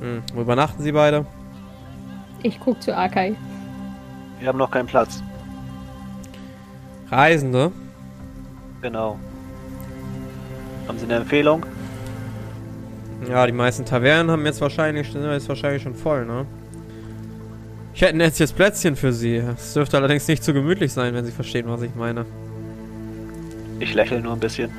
[0.00, 1.24] Hm, wo übernachten sie beide?
[2.42, 3.34] Ich guck zu Akai.
[4.40, 5.22] Wir haben noch keinen Platz.
[7.10, 7.70] Reisende.
[8.80, 9.18] Genau.
[10.88, 11.64] Haben Sie eine Empfehlung?
[13.28, 16.44] Ja, die meisten Tavernen haben jetzt wahrscheinlich, sind jetzt wahrscheinlich schon voll, ne?
[17.94, 19.36] Ich hätte ein nettes Plätzchen für Sie.
[19.36, 22.26] Es dürfte allerdings nicht zu gemütlich sein, wenn Sie verstehen, was ich meine.
[23.80, 24.70] Ich lächle nur ein bisschen.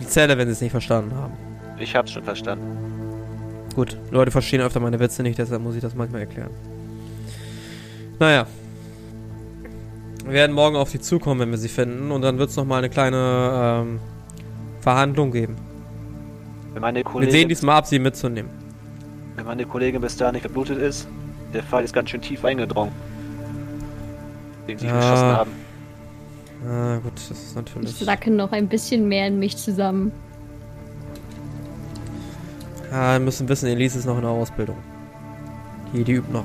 [0.00, 1.32] Die wenn Sie es nicht verstanden haben.
[1.78, 2.76] Ich hab's schon verstanden.
[3.74, 6.50] Gut, Leute verstehen öfter meine Witze nicht, deshalb muss ich das manchmal erklären.
[8.18, 8.46] Naja.
[10.24, 12.10] Wir werden morgen auf Sie zukommen, wenn wir Sie finden.
[12.10, 14.00] Und dann wird es nochmal eine kleine ähm,
[14.80, 15.56] Verhandlung geben.
[16.78, 18.50] Meine Wir Kollegin, sehen diesmal ab, Sie mitzunehmen.
[19.36, 21.08] Wenn meine Kollegin bis dahin nicht verblutet ist,
[21.54, 22.92] der Fall ist ganz schön tief eingedrungen.
[24.66, 24.96] Den sie Ja.
[24.96, 25.50] geschossen haben.
[26.66, 27.94] Ah, gut, das ist Ich natürlich.
[27.94, 30.12] sacke noch ein bisschen mehr in mich zusammen.
[32.90, 34.76] Ja, wir müssen wissen, Elise ist noch in der Ausbildung.
[35.92, 36.44] Die, die übt noch.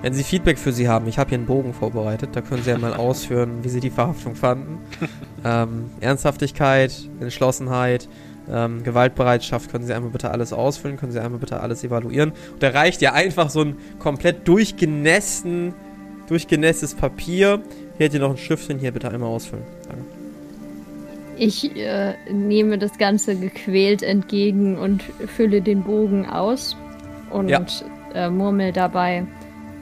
[0.00, 2.70] Wenn Sie Feedback für Sie haben, ich habe hier einen Bogen vorbereitet, da können Sie
[2.70, 4.78] ja mal ausführen, wie Sie die Verhaftung fanden.
[5.44, 8.08] ähm, Ernsthaftigkeit, Entschlossenheit,
[8.48, 12.30] ähm, Gewaltbereitschaft, können Sie einmal bitte alles ausfüllen, können Sie einmal bitte alles evaluieren.
[12.52, 15.74] Und da reicht ja einfach so ein komplett durchgenässten,
[16.28, 17.60] durchgenässtes Papier.
[17.98, 19.64] Hier ihr noch ein Stiftchen, hier bitte einmal ausfüllen.
[19.88, 20.04] Danke.
[21.36, 26.76] Ich äh, nehme das Ganze gequält entgegen und fülle den Bogen aus
[27.30, 27.64] und Ja.
[28.14, 29.24] äh, murmel dabei.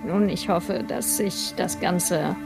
[0.07, 2.37] Nun, ich hoffe, dass sich das Ganze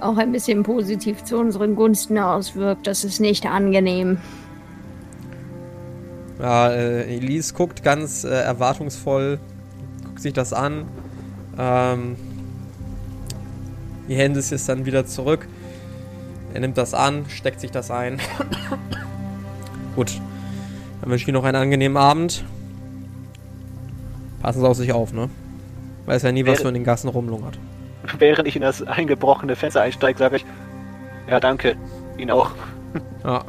[0.00, 2.86] auch ein bisschen positiv zu unseren Gunsten auswirkt.
[2.86, 4.18] Das ist nicht angenehm.
[6.38, 9.38] Ja, äh, Elise guckt ganz äh, erwartungsvoll,
[10.04, 10.84] guckt sich das an.
[11.58, 12.16] Ähm,
[14.08, 15.46] die Hände ist dann wieder zurück.
[16.54, 18.20] Er nimmt das an, steckt sich das ein.
[19.96, 20.20] Gut.
[21.00, 22.44] Dann wünsche ich Ihnen noch einen angenehmen Abend.
[24.40, 25.28] Passen Sie auf sich auf, ne?
[26.06, 27.58] Weiß ja nie, was so in den Gassen rumlungert.
[28.18, 30.46] Während ich in das eingebrochene Fenster einsteige, sage ich,
[31.28, 31.76] ja danke,
[32.16, 32.50] Ihnen auch.
[33.24, 33.44] Ja.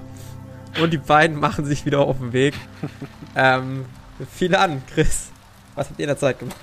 [0.81, 2.55] Und die beiden machen sich wieder auf den Weg.
[3.35, 3.85] ähm,
[4.29, 5.31] viel an, Chris.
[5.75, 6.57] Was habt ihr in der Zeit gemacht?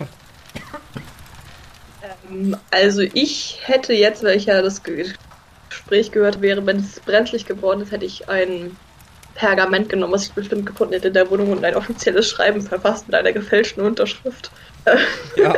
[2.70, 5.12] Also ich hätte jetzt, weil ich ja das Ge-
[5.68, 8.76] Gespräch gehört wäre, wenn es brenzlig geworden ist, hätte ich ein
[9.34, 13.06] Pergament genommen, was ich bestimmt gefunden hätte in der Wohnung und ein offizielles Schreiben verfasst
[13.08, 14.50] mit einer gefälschten Unterschrift.
[15.36, 15.54] Ja.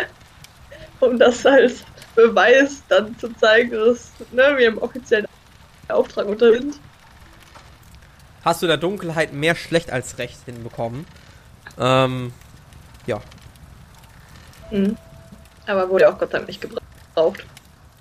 [1.01, 5.27] um das als Beweis dann zu zeigen, dass ne, wir im offiziellen
[5.89, 6.77] Auftrag unter sind.
[8.45, 11.07] hast du in der Dunkelheit mehr schlecht als recht hinbekommen.
[11.79, 12.33] Ähm,
[13.07, 13.21] ja,
[14.71, 14.97] Mhm.
[15.67, 17.45] Aber wurde auch Gott sei Dank nicht gebraucht.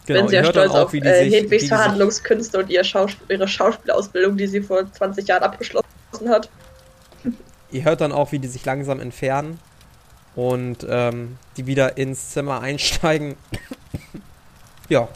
[0.06, 0.22] genau.
[0.22, 4.38] Bin sehr stolz auch, auf wie die äh, Hedwigs Verhandlungskünste und ihr Schaus ihre Schauspielausbildung,
[4.38, 5.86] die sie vor 20 Jahren abgeschlossen
[6.30, 6.50] hat.
[7.72, 9.60] ihr hört dann auch, wie die sich langsam entfernen
[10.36, 13.36] und ähm, die wieder ins Zimmer einsteigen.
[14.90, 15.08] ja,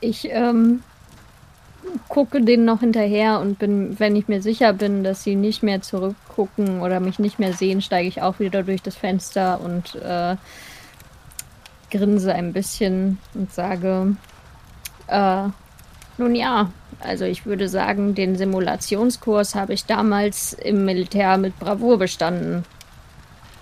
[0.00, 0.82] Ich ähm,
[2.08, 5.80] gucke denen noch hinterher und bin, wenn ich mir sicher bin, dass sie nicht mehr
[5.80, 10.36] zurückgucken oder mich nicht mehr sehen, steige ich auch wieder durch das Fenster und äh,
[11.90, 14.16] grinse ein bisschen und sage,
[15.08, 15.48] äh,
[16.18, 21.98] nun ja, also ich würde sagen, den Simulationskurs habe ich damals im Militär mit Bravour
[21.98, 22.64] bestanden.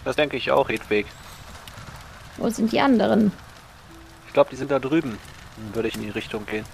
[0.04, 1.06] Das denke ich auch, Hedwig.
[2.36, 3.32] Wo sind die anderen?
[4.26, 5.18] Ich glaube, die sind da drüben.
[5.56, 6.64] Dann würde ich in die Richtung gehen.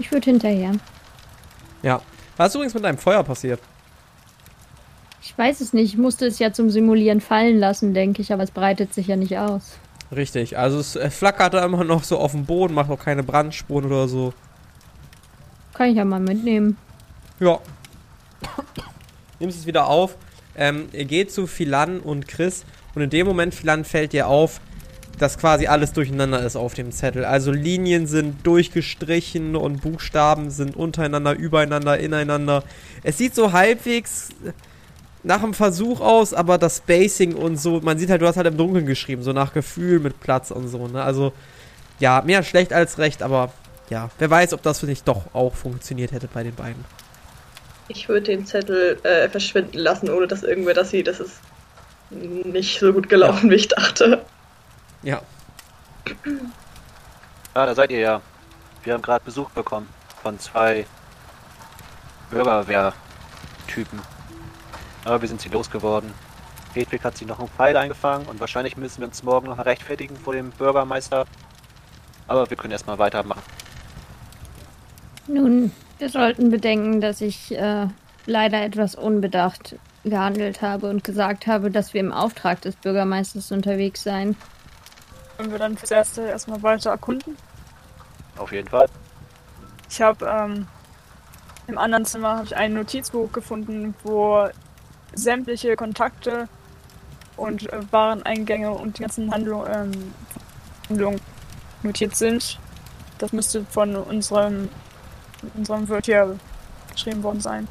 [0.00, 0.72] Ich würde hinterher.
[1.82, 2.00] ja.
[2.36, 3.60] Was ist übrigens mit deinem Feuer passiert?
[5.20, 5.92] Ich weiß es nicht.
[5.92, 9.16] Ich musste es ja zum Simulieren fallen lassen, denke ich, aber es breitet sich ja
[9.16, 9.76] nicht aus.
[10.10, 13.22] Richtig, also es äh, flackert da immer noch so auf dem Boden, macht auch keine
[13.22, 14.32] Brandspuren oder so.
[15.74, 16.78] Kann ich ja mal mitnehmen.
[17.40, 17.58] Ja.
[19.38, 20.16] Nimmst es wieder auf.
[20.56, 24.62] Ähm, ihr geht zu Philan und Chris und in dem Moment, Philan, fällt dir auf,
[25.18, 27.24] dass quasi alles durcheinander ist auf dem Zettel.
[27.24, 32.64] Also Linien sind durchgestrichen und Buchstaben sind untereinander, übereinander, ineinander.
[33.02, 34.30] Es sieht so halbwegs
[35.22, 38.46] nach einem Versuch aus, aber das Spacing und so, man sieht halt, du hast halt
[38.46, 41.02] im Dunkeln geschrieben, so nach Gefühl mit Platz und so, ne?
[41.02, 41.32] Also,
[41.98, 43.52] ja, mehr schlecht als recht, aber
[43.90, 46.84] ja, wer weiß, ob das nicht doch auch funktioniert hätte bei den beiden.
[47.88, 51.08] Ich würde den Zettel äh, verschwinden lassen, ohne dass irgendwer das sieht.
[51.08, 51.40] Das ist
[52.10, 54.24] nicht so gut gelaufen, wie ich dachte.
[55.02, 55.22] Ja,
[57.52, 58.20] Ah, da seid ihr ja.
[58.84, 59.88] Wir haben gerade Besuch bekommen
[60.22, 60.86] von zwei
[62.30, 63.98] Bürgerwehr-Typen.
[65.04, 66.12] Aber wir sind sie losgeworden.
[66.74, 69.64] Hedwig hat sie noch einen Pfeil eingefangen und wahrscheinlich müssen wir uns morgen noch mal
[69.64, 71.26] rechtfertigen vor dem Bürgermeister.
[72.28, 73.42] Aber wir können erstmal weitermachen.
[75.26, 77.88] Nun, wir sollten bedenken, dass ich äh,
[78.26, 84.04] leider etwas unbedacht gehandelt habe und gesagt habe, dass wir im Auftrag des Bürgermeisters unterwegs
[84.04, 84.36] seien.
[85.40, 87.34] Können wir dann fürs Erste erstmal weiter erkunden?
[88.36, 88.90] Auf jeden Fall.
[89.88, 90.66] Ich habe ähm,
[91.66, 94.50] im anderen Zimmer habe ich ein Notizbuch gefunden, wo
[95.14, 96.46] sämtliche Kontakte
[97.38, 100.12] und äh, Wareneingänge und die ganzen Handlung, ähm,
[100.90, 101.22] Handlungen
[101.82, 102.58] notiert sind.
[103.16, 104.68] Das müsste von unserem,
[105.54, 106.38] unserem Wirt hier
[106.92, 107.66] geschrieben worden sein.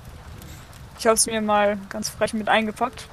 [0.97, 3.07] Ich habe es mir mal ganz frech mit eingepackt.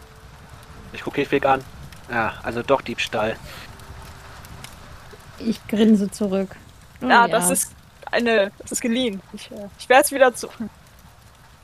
[0.95, 1.63] Ich gucke Hedwig an.
[2.11, 3.37] Ja, also doch Diebstahl.
[5.39, 6.57] Ich grinse zurück.
[7.03, 7.73] Oh ja, das ist
[8.11, 9.21] eine, das ist geliehen.
[9.33, 10.49] Ich, äh, ich werde es wieder zu,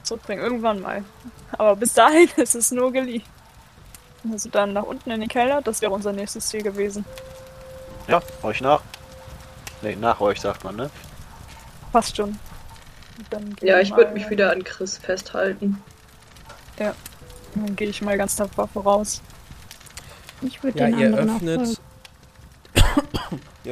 [0.03, 1.05] zurückbringen, irgendwann mal.
[1.53, 3.23] Aber bis dahin ist es nur geliehen.
[4.31, 7.05] Also dann nach unten in den Keller, das wäre unser nächstes Ziel gewesen.
[8.07, 8.83] Ja, euch nach.
[9.83, 10.91] Ne, nach euch sagt man, ne?
[11.93, 12.39] Passt schon.
[13.61, 15.83] Ja, ich würde mich wieder an Chris festhalten.
[17.55, 19.21] Dann gehe ich mal ganz tapfer voraus.
[20.41, 21.81] Ich würde Ja, den ihr anderen auch öffnet.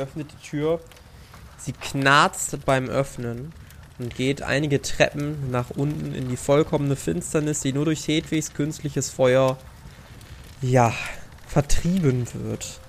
[0.01, 0.81] Öffnet die Tür.
[1.59, 3.53] Sie knarzt beim Öffnen
[3.99, 9.11] und geht einige Treppen nach unten in die vollkommene Finsternis, die nur durch Hedwigs künstliches
[9.11, 9.59] Feuer,
[10.63, 10.93] ja,
[11.47, 12.81] vertrieben wird.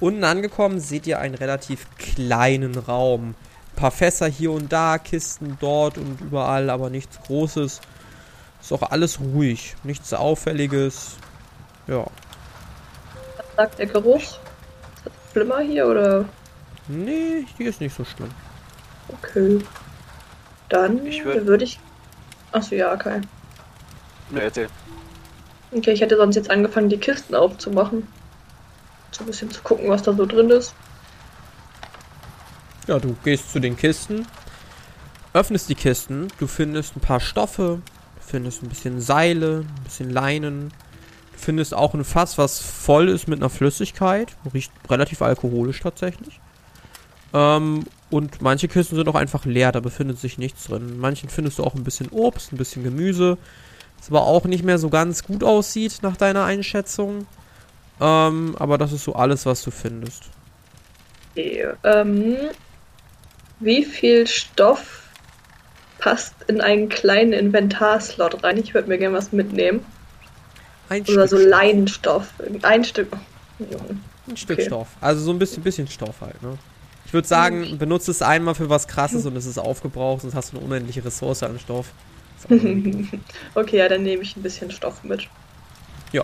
[0.00, 3.34] Unten angekommen seht ihr einen relativ kleinen Raum.
[3.72, 7.80] Ein paar Fässer hier und da, Kisten dort und überall, aber nichts Großes.
[8.60, 11.16] Ist auch alles ruhig, nichts Auffälliges.
[11.86, 12.06] Ja.
[13.36, 14.20] Was sagt der Geruch?
[14.20, 14.38] Ist
[15.04, 16.24] das schlimmer hier oder?
[16.90, 18.30] Nee, die ist nicht so schlimm.
[19.08, 19.58] Okay.
[20.68, 21.78] Dann Ich würd- würde ich.
[22.52, 23.20] Achso, ja, okay.
[24.30, 24.68] Ne, erzähl.
[25.72, 28.06] Okay, ich hätte sonst jetzt angefangen, die Kisten aufzumachen.
[29.12, 30.74] So ein bisschen zu gucken, was da so drin ist.
[32.88, 34.26] Ja, du gehst zu den Kisten,
[35.32, 37.80] öffnest die Kisten, du findest ein paar Stoffe,
[38.16, 40.70] du findest ein bisschen Seile, ein bisschen Leinen,
[41.32, 46.40] du findest auch ein Fass, was voll ist mit einer Flüssigkeit, riecht relativ alkoholisch tatsächlich.
[47.32, 50.88] Ähm, und manche Kisten sind auch einfach leer, da befindet sich nichts drin.
[50.88, 53.38] In manchen findest du auch ein bisschen Obst, ein bisschen Gemüse,
[53.98, 57.26] das aber auch nicht mehr so ganz gut aussieht nach deiner Einschätzung.
[58.00, 60.24] Ähm, aber das ist so alles, was du findest.
[61.32, 62.36] Okay, ähm,
[63.60, 65.02] wie viel Stoff
[65.98, 68.56] passt in einen kleinen Inventarslot rein?
[68.58, 69.84] Ich würde mir gerne was mitnehmen.
[70.88, 71.50] Ein Oder so Stück Stoff.
[71.50, 72.32] Leinenstoff.
[72.62, 73.12] Ein Stück.
[74.26, 74.66] Ein Stück Okay.
[74.66, 74.88] Stoff.
[75.00, 76.58] Also so ein bisschen, bisschen Stoff halt, ne?
[77.10, 80.52] Ich würde sagen, benutze es einmal für was krasses und es ist aufgebraucht, sonst hast
[80.52, 81.88] du eine unendliche Ressource an Stoff.
[83.54, 85.28] Okay, ja, dann nehme ich ein bisschen Stoff mit.
[86.12, 86.22] ja.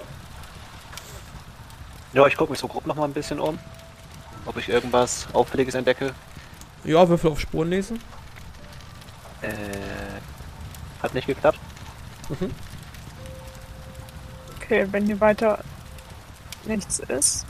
[2.12, 3.59] Ja, ich gucke mich so grob noch mal ein bisschen um.
[4.44, 6.14] Ob ich irgendwas Auffälliges entdecke.
[6.85, 8.01] Ja, Würfel auf Spuren lesen.
[9.42, 9.49] Äh,
[11.03, 11.59] hat nicht geklappt.
[12.29, 12.53] Mhm.
[14.62, 15.59] Okay, wenn hier weiter
[16.64, 17.44] nichts ist,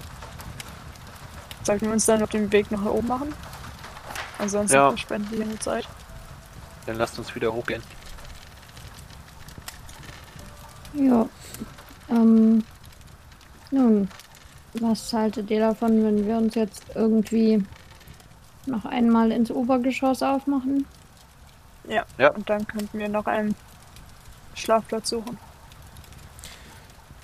[1.67, 3.35] sollten wir uns dann auf den Weg nach oben machen.
[4.39, 4.89] Ansonsten Ja.
[4.91, 5.89] verschwenden wir hier nur Zeit.
[6.87, 7.83] Dann lasst uns wieder hochgehen.
[10.95, 11.29] Ja.
[12.09, 12.65] Ähm.
[13.73, 14.09] Nun,
[14.75, 17.65] was haltet ihr davon, wenn wir uns jetzt irgendwie
[18.67, 20.87] noch einmal ins Obergeschoss aufmachen?
[21.89, 22.05] Ja.
[22.19, 22.31] Ja.
[22.31, 23.55] Und dann könnten wir noch einen
[24.55, 25.37] Schlafplatz suchen.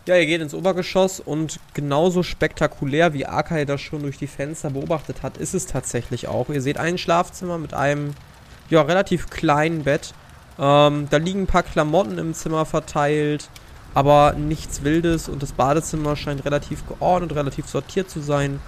[0.05, 4.71] Ja, ihr geht ins Obergeschoss und genauso spektakulär wie Akai das schon durch die Fenster
[4.71, 6.49] beobachtet hat, ist es tatsächlich auch.
[6.49, 8.15] Ihr seht ein Schlafzimmer mit einem
[8.69, 10.13] ja, relativ kleinen Bett.
[10.59, 13.49] Ähm, da liegen ein paar Klamotten im Zimmer verteilt,
[13.95, 18.59] aber nichts Wildes und das Badezimmer scheint relativ geordnet, relativ sortiert zu sein.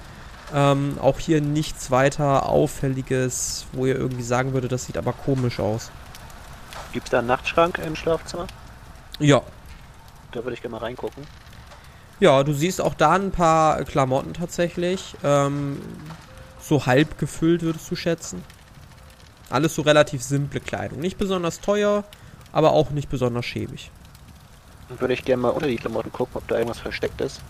[0.55, 5.59] Ähm, auch hier nichts weiter Auffälliges, wo ihr irgendwie sagen würdet, das sieht aber komisch
[5.59, 5.90] aus.
[6.92, 8.47] Gibt es da einen Nachtschrank im Schlafzimmer?
[9.18, 9.42] Ja,
[10.35, 11.25] Da würde ich gerne mal reingucken.
[12.20, 15.14] Ja, du siehst auch da ein paar Klamotten tatsächlich.
[15.23, 15.81] Ähm,
[16.61, 18.42] so halb gefüllt würdest du schätzen.
[19.49, 20.99] Alles so relativ simple Kleidung.
[20.99, 22.05] Nicht besonders teuer,
[22.53, 23.90] aber auch nicht besonders schäbig.
[24.88, 27.40] Dann würde ich gerne mal unter die Klamotten gucken, ob da irgendwas versteckt ist.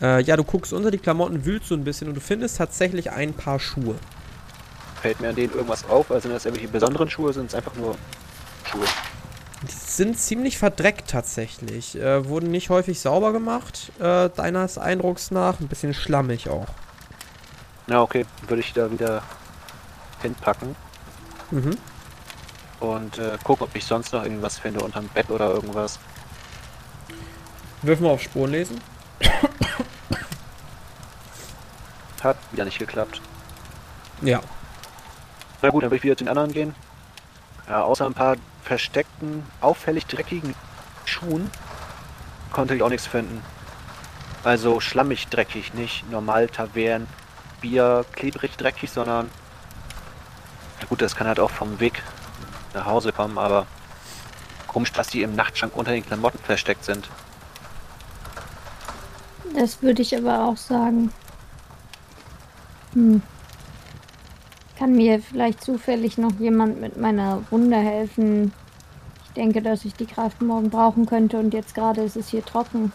[0.00, 3.10] Äh, ja, du guckst unter die Klamotten, wühlst so ein bisschen und du findest tatsächlich
[3.12, 3.94] ein paar Schuhe.
[5.02, 6.10] Fällt mir an denen irgendwas auf?
[6.10, 7.32] Also sind das irgendwelche besonderen Schuhe?
[7.32, 7.96] Sind es einfach nur
[8.64, 8.86] Schuhe?
[9.62, 11.96] Die sind ziemlich verdreckt tatsächlich.
[11.96, 15.60] Äh, wurden nicht häufig sauber gemacht, äh, deines Eindrucks nach.
[15.60, 16.66] Ein bisschen schlammig auch.
[17.86, 18.24] Ja, okay.
[18.48, 19.22] Würde ich da wieder
[20.22, 20.76] hinpacken
[21.50, 21.76] Mhm.
[22.78, 25.98] und äh, gucken, ob ich sonst noch irgendwas finde unterm Bett oder irgendwas.
[27.82, 28.80] Wirf mal auf Spuren lesen.
[32.22, 33.20] Hat wieder nicht geklappt.
[34.22, 34.40] Ja.
[35.62, 36.74] Na gut, dann würde ich wieder zu den anderen gehen.
[37.70, 40.56] Ja, außer ein paar versteckten, auffällig dreckigen
[41.04, 41.48] Schuhen
[42.52, 43.44] konnte ich auch nichts finden.
[44.42, 47.06] Also schlammig dreckig, nicht normal Tavern,
[47.60, 49.30] Bier, klebrig dreckig, sondern
[50.88, 52.02] gut, das kann halt auch vom Weg
[52.74, 53.68] nach Hause kommen, aber
[54.66, 57.08] komisch, dass die im Nachtschrank unter den Klamotten versteckt sind.
[59.54, 61.12] Das würde ich aber auch sagen.
[62.94, 63.22] Hm.
[64.80, 68.50] Kann mir vielleicht zufällig noch jemand mit meiner Wunde helfen?
[69.26, 72.42] Ich denke, dass ich die Kraft morgen brauchen könnte und jetzt gerade ist es hier
[72.42, 72.90] trocken.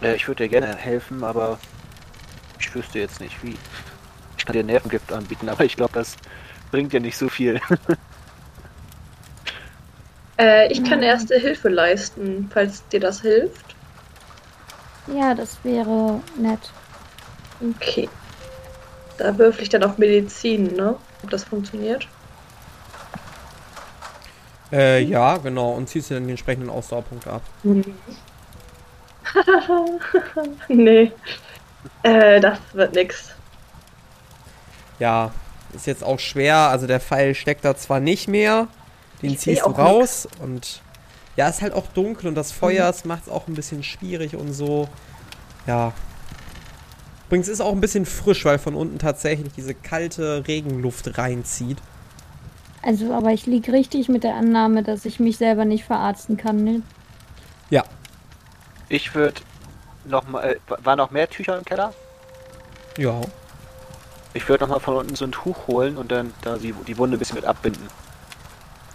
[0.00, 1.58] Äh, ich würde dir gerne helfen, aber
[2.60, 3.56] ich wüsste jetzt nicht wie.
[4.38, 6.14] Ich kann dir Nervengift anbieten, aber ich glaube, das
[6.70, 7.60] bringt dir nicht so viel.
[10.38, 13.74] Äh, ich kann erste Hilfe leisten, falls dir das hilft.
[15.06, 16.60] Ja, das wäre nett.
[17.58, 18.06] Okay.
[19.18, 20.96] Da würfel ich dann auf Medizin, ne?
[21.22, 22.06] Ob das funktioniert.
[24.72, 25.72] Äh, ja, genau.
[25.72, 27.42] Und ziehst dir dann die entsprechenden Ausdauerpunkte ab.
[30.68, 31.12] nee.
[32.02, 33.30] Äh, das wird nix.
[34.98, 35.30] Ja,
[35.72, 36.56] ist jetzt auch schwer.
[36.56, 38.68] Also der Pfeil steckt da zwar nicht mehr.
[39.22, 40.28] Den Ich ziehst du raus.
[40.40, 40.82] Und
[41.36, 44.52] ja, ist halt auch dunkel und das Feuer macht es auch ein bisschen schwierig und
[44.52, 44.88] so.
[45.66, 45.92] Ja.
[47.26, 51.78] Übrigens ist auch ein bisschen frisch, weil von unten tatsächlich diese kalte Regenluft reinzieht.
[52.82, 56.62] Also, aber ich lieg richtig mit der Annahme, dass ich mich selber nicht verarzten kann,
[56.62, 56.82] ne?
[57.68, 57.82] Ja.
[58.88, 59.40] Ich würde
[60.04, 60.44] noch mal.
[60.44, 61.92] Äh, waren noch mehr Tücher im Keller?
[62.96, 63.20] Ja.
[64.34, 66.96] Ich würde noch mal von unten so ein Tuch holen und dann da die, die
[66.96, 67.88] Wunde ein bisschen mit abbinden.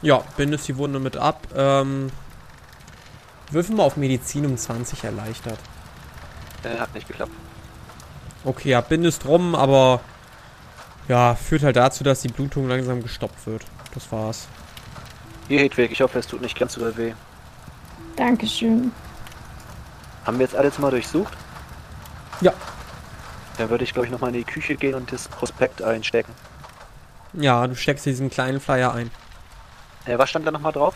[0.01, 1.47] Ja, bindest die Wunde mit ab.
[1.53, 2.11] Ähm,
[3.49, 5.59] würfel mal auf Medizin um 20 erleichtert.
[6.63, 7.33] Äh, hat nicht geklappt.
[8.43, 10.01] Okay, ja, bindest rum, aber
[11.07, 13.63] ja, führt halt dazu, dass die Blutung langsam gestoppt wird.
[13.93, 14.47] Das war's.
[15.47, 17.13] Hier, Hedwig, ich hoffe, es tut nicht ganz so weh.
[18.15, 18.91] Dankeschön.
[20.25, 21.33] Haben wir jetzt alles mal durchsucht?
[22.41, 22.53] Ja.
[23.57, 26.33] Dann würde ich, glaube ich, noch mal in die Küche gehen und das Prospekt einstecken.
[27.33, 29.11] Ja, du steckst diesen kleinen Flyer ein.
[30.05, 30.95] Äh, was stand da noch mal drauf?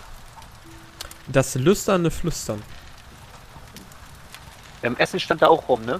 [1.27, 2.61] Das lüsterne Flüstern.
[4.83, 5.99] Ähm, Essen stand da auch rum, ne?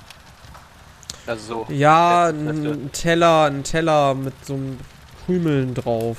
[1.28, 1.73] Also so.
[1.73, 2.69] Ja, letzte.
[2.69, 4.80] ein Teller, ein Teller mit so einem
[5.26, 6.17] Krümeln drauf.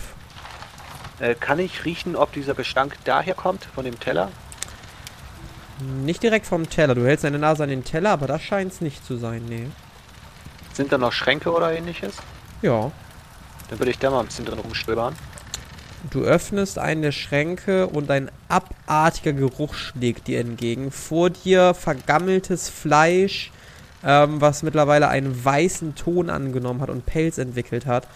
[1.20, 4.30] Äh, kann ich riechen, ob dieser Gestank daher kommt, von dem Teller?
[6.04, 6.94] Nicht direkt vom Teller.
[6.94, 9.66] Du hältst deine Nase an den Teller, aber das scheint es nicht zu sein, nee.
[10.72, 12.16] Sind da noch Schränke oder ähnliches?
[12.62, 12.90] Ja.
[13.68, 15.14] Dann würde ich da mal ein bisschen drin rumstöbern.
[16.10, 20.90] Du öffnest einen der Schränke und ein abartiger Geruch schlägt dir entgegen.
[20.90, 23.50] Vor dir vergammeltes Fleisch,
[24.04, 28.06] ähm, was mittlerweile einen weißen Ton angenommen hat und Pelz entwickelt hat.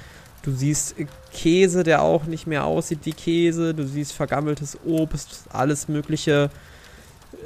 [0.43, 3.74] Du siehst äh, Käse, der auch nicht mehr aussieht wie Käse.
[3.74, 6.51] Du siehst vergammeltes Obst, alles Mögliche.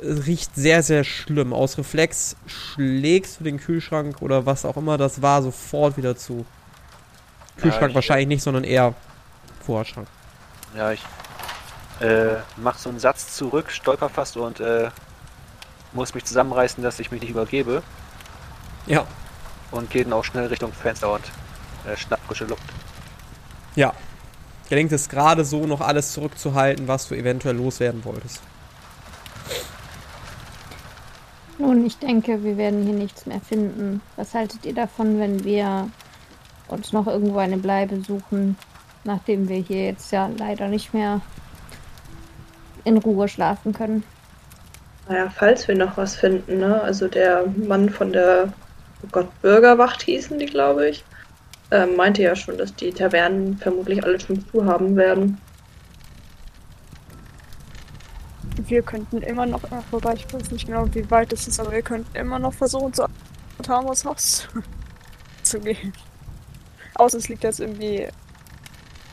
[0.02, 1.52] Es riecht sehr, sehr schlimm.
[1.52, 6.44] Aus Reflex schlägst du den Kühlschrank oder was auch immer das war sofort wieder zu.
[7.60, 8.94] Kühlschrank ich- wahrscheinlich nicht, sondern eher
[9.64, 10.08] Vorschrank.
[10.76, 11.02] Ja, ich
[12.00, 14.90] äh, mach so einen Satz zurück, stolper fast und äh,
[15.92, 17.82] muss mich zusammenreißen, dass ich mich nicht übergebe
[18.86, 19.06] Ja,
[19.70, 21.24] und gehe dann auch schnell Richtung Fenster und
[21.86, 22.62] äh, schnapp frische Luft.
[23.74, 23.92] Ja.
[24.68, 28.40] Gelingt es gerade so, noch alles zurückzuhalten, was du eventuell loswerden wolltest.
[31.58, 34.00] Nun, ich denke, wir werden hier nichts mehr finden.
[34.16, 35.90] Was haltet ihr davon, wenn wir
[36.68, 38.56] uns noch irgendwo eine Bleibe suchen,
[39.04, 41.20] nachdem wir hier jetzt ja leider nicht mehr
[42.84, 44.02] in Ruhe schlafen können?
[45.08, 46.80] Naja, falls wir noch was finden, ne?
[46.80, 48.52] Also der Mann von der
[49.04, 51.04] oh Gott, Bürgerwacht hießen die, glaube ich,
[51.70, 55.38] ähm, meinte ja schon, dass die Tavernen vermutlich alle schon zu haben werden.
[58.56, 61.72] Wir könnten immer noch, ach, wobei ich weiß nicht genau, wie weit es ist, aber
[61.72, 63.06] wir könnten immer noch versuchen, zu
[63.62, 64.48] Tamos Haus
[65.42, 65.92] zu gehen.
[66.94, 68.08] Außer es liegt jetzt irgendwie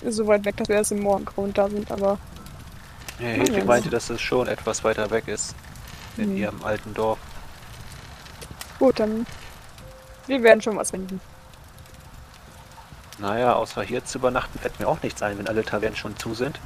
[0.08, 2.20] so weit weg, dass wir erst im Morgengrund da sind, aber
[3.20, 3.66] Ja, Hedwig ja.
[3.66, 5.56] meinte, dass es schon etwas weiter weg ist.
[6.18, 6.38] In Hm.
[6.38, 7.20] ihrem alten Dorf.
[8.80, 9.26] gut, dann
[10.32, 11.20] wir werden schon was finden.
[13.20, 16.34] Naja, außer hier zu übernachten fällt mir auch nichts ein, wenn alle Tavernen schon zu
[16.34, 16.60] sind.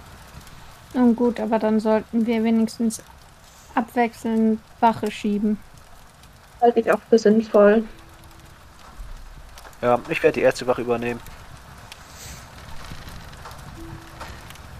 [0.94, 3.02] Nun gut, aber dann sollten wir wenigstens
[3.74, 5.60] abwechselnd Wache schieben.
[6.62, 7.84] Halte ich auch für sinnvoll.
[9.82, 11.20] Ja, ich werde die erste Wache übernehmen.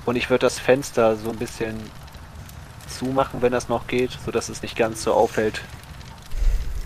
[0.06, 1.78] Und ich würde das Fenster so ein bisschen
[2.88, 5.62] zumachen, wenn das noch geht, sodass es nicht ganz so auffällt.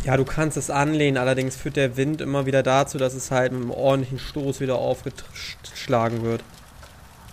[0.04, 3.52] Ja, du kannst es anlehnen, allerdings führt der Wind immer wieder dazu, dass es halt
[3.52, 6.42] mit einem ordentlichen Stoß wieder aufgeschlagen wird.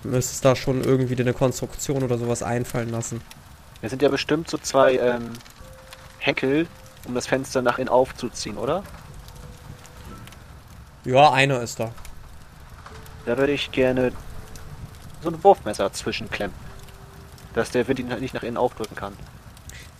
[0.02, 3.20] Du müsstest da schon irgendwie dir eine Konstruktion oder sowas einfallen lassen.
[3.82, 5.30] Es sind ja bestimmt so zwei ähm,
[6.18, 6.66] Henkel,
[7.06, 8.82] um das Fenster nach innen aufzuziehen, oder?
[11.04, 11.92] Ja, einer ist da.
[13.26, 14.12] Da würde ich gerne
[15.22, 16.54] so ein Wurfmesser zwischenklemmen.
[17.54, 19.12] Dass der Wind ihn halt nicht nach innen aufdrücken kann.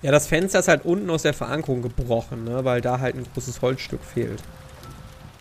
[0.02, 3.26] Ja, das Fenster ist halt unten aus der Verankerung gebrochen, ne, weil da halt ein
[3.34, 4.42] großes Holzstück fehlt.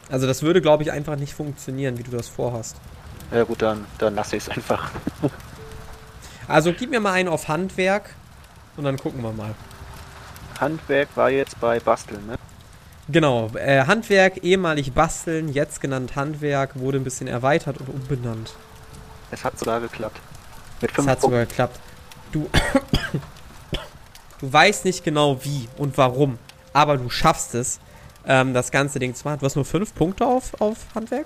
[0.10, 2.78] Also das würde, glaube ich, einfach nicht funktionieren, wie du das vorhast.
[3.32, 4.91] Ja gut, dann, dann lasse ich es einfach.
[6.47, 8.12] Also gib mir mal einen auf Handwerk
[8.78, 9.56] und dann gucken wir mal.
[10.60, 12.36] Handwerk war jetzt bei Basteln, ne?
[13.08, 18.53] Genau, äh, Handwerk, ehemalig Basteln, jetzt genannt Handwerk, wurde ein bisschen erweitert und umbenannt.
[19.32, 20.20] Es hat sogar geklappt.
[20.82, 21.80] Mit fünf hat sogar geklappt.
[22.32, 22.49] Du,
[24.39, 26.38] du weißt nicht genau wie und warum,
[26.73, 27.79] aber du schaffst es,
[28.27, 29.39] ähm, das ganze Ding zu machen.
[29.39, 31.25] Du hast nur fünf Punkte auf, auf Handwerk.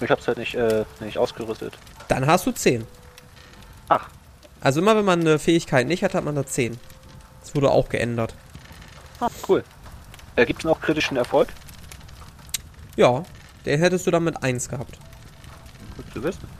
[0.00, 1.76] Ich hab's halt nicht, äh, nicht ausgerüstet.
[2.08, 2.86] Dann hast du zehn.
[3.88, 4.08] Ach.
[4.60, 6.78] Also immer wenn man eine Fähigkeit nicht hat, hat man da zehn.
[7.40, 8.34] Das wurde auch geändert.
[9.20, 9.64] Ah, cool.
[10.36, 11.48] Äh, gibt's noch kritischen Erfolg?
[12.96, 13.24] Ja,
[13.66, 14.98] den hättest du dann mit eins gehabt.
[15.96, 16.59] Gut zu wissen.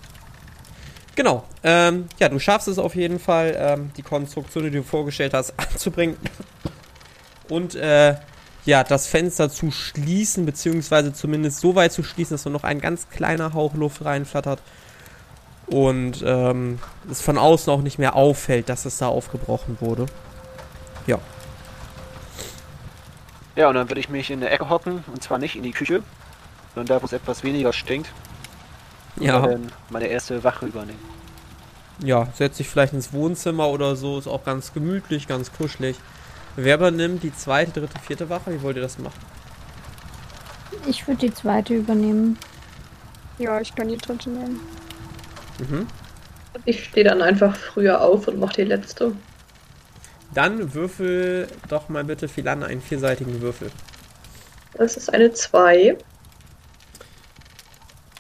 [1.16, 1.44] Genau.
[1.62, 5.54] Ähm, ja, du schaffst es auf jeden Fall, ähm, die Konstruktion, die du vorgestellt hast,
[5.56, 6.16] anzubringen.
[7.48, 8.16] Und äh,
[8.64, 12.80] ja, das Fenster zu schließen, beziehungsweise zumindest so weit zu schließen, dass nur noch ein
[12.80, 14.61] ganz kleiner Hauch Luft reinflattert.
[15.66, 16.78] Und ähm,
[17.11, 20.06] es von außen auch nicht mehr auffällt, dass es da aufgebrochen wurde.
[21.06, 21.18] Ja.
[23.56, 25.72] Ja, und dann würde ich mich in der Ecke hocken, und zwar nicht in die
[25.72, 26.02] Küche,
[26.74, 28.11] sondern da, wo es etwas weniger stinkt.
[29.16, 29.40] Ja.
[29.40, 30.98] dann meine erste Wache übernehmen.
[32.02, 35.96] Ja, setz dich vielleicht ins Wohnzimmer oder so, ist auch ganz gemütlich, ganz kuschelig.
[36.56, 38.52] Wer übernimmt die zweite, dritte, vierte Wache?
[38.52, 39.20] Wie wollt ihr das machen?
[40.86, 42.38] Ich würde die zweite übernehmen.
[43.38, 44.61] Ja, ich kann die dritte nehmen.
[45.58, 45.86] Mhm.
[46.64, 49.12] Ich stehe dann einfach früher auf und mache die letzte.
[50.34, 53.70] Dann würfel doch mal bitte Philan einen vierseitigen Würfel.
[54.74, 55.96] Das ist eine 2.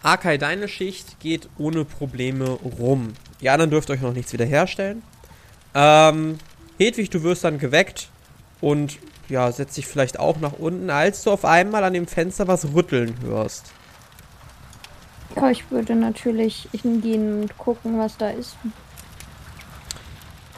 [0.02, 3.12] Akai, deine Schicht geht ohne Probleme rum.
[3.40, 5.02] Die anderen dürft euch noch nichts wiederherstellen.
[5.74, 6.38] Ähm,
[6.78, 8.08] Hedwig, du wirst dann geweckt
[8.60, 8.98] und
[9.28, 12.72] ja, setzt dich vielleicht auch nach unten, als du auf einmal an dem Fenster was
[12.74, 13.72] rütteln hörst.
[15.36, 18.56] Ja, ich würde natürlich hingehen und gucken, was da ist.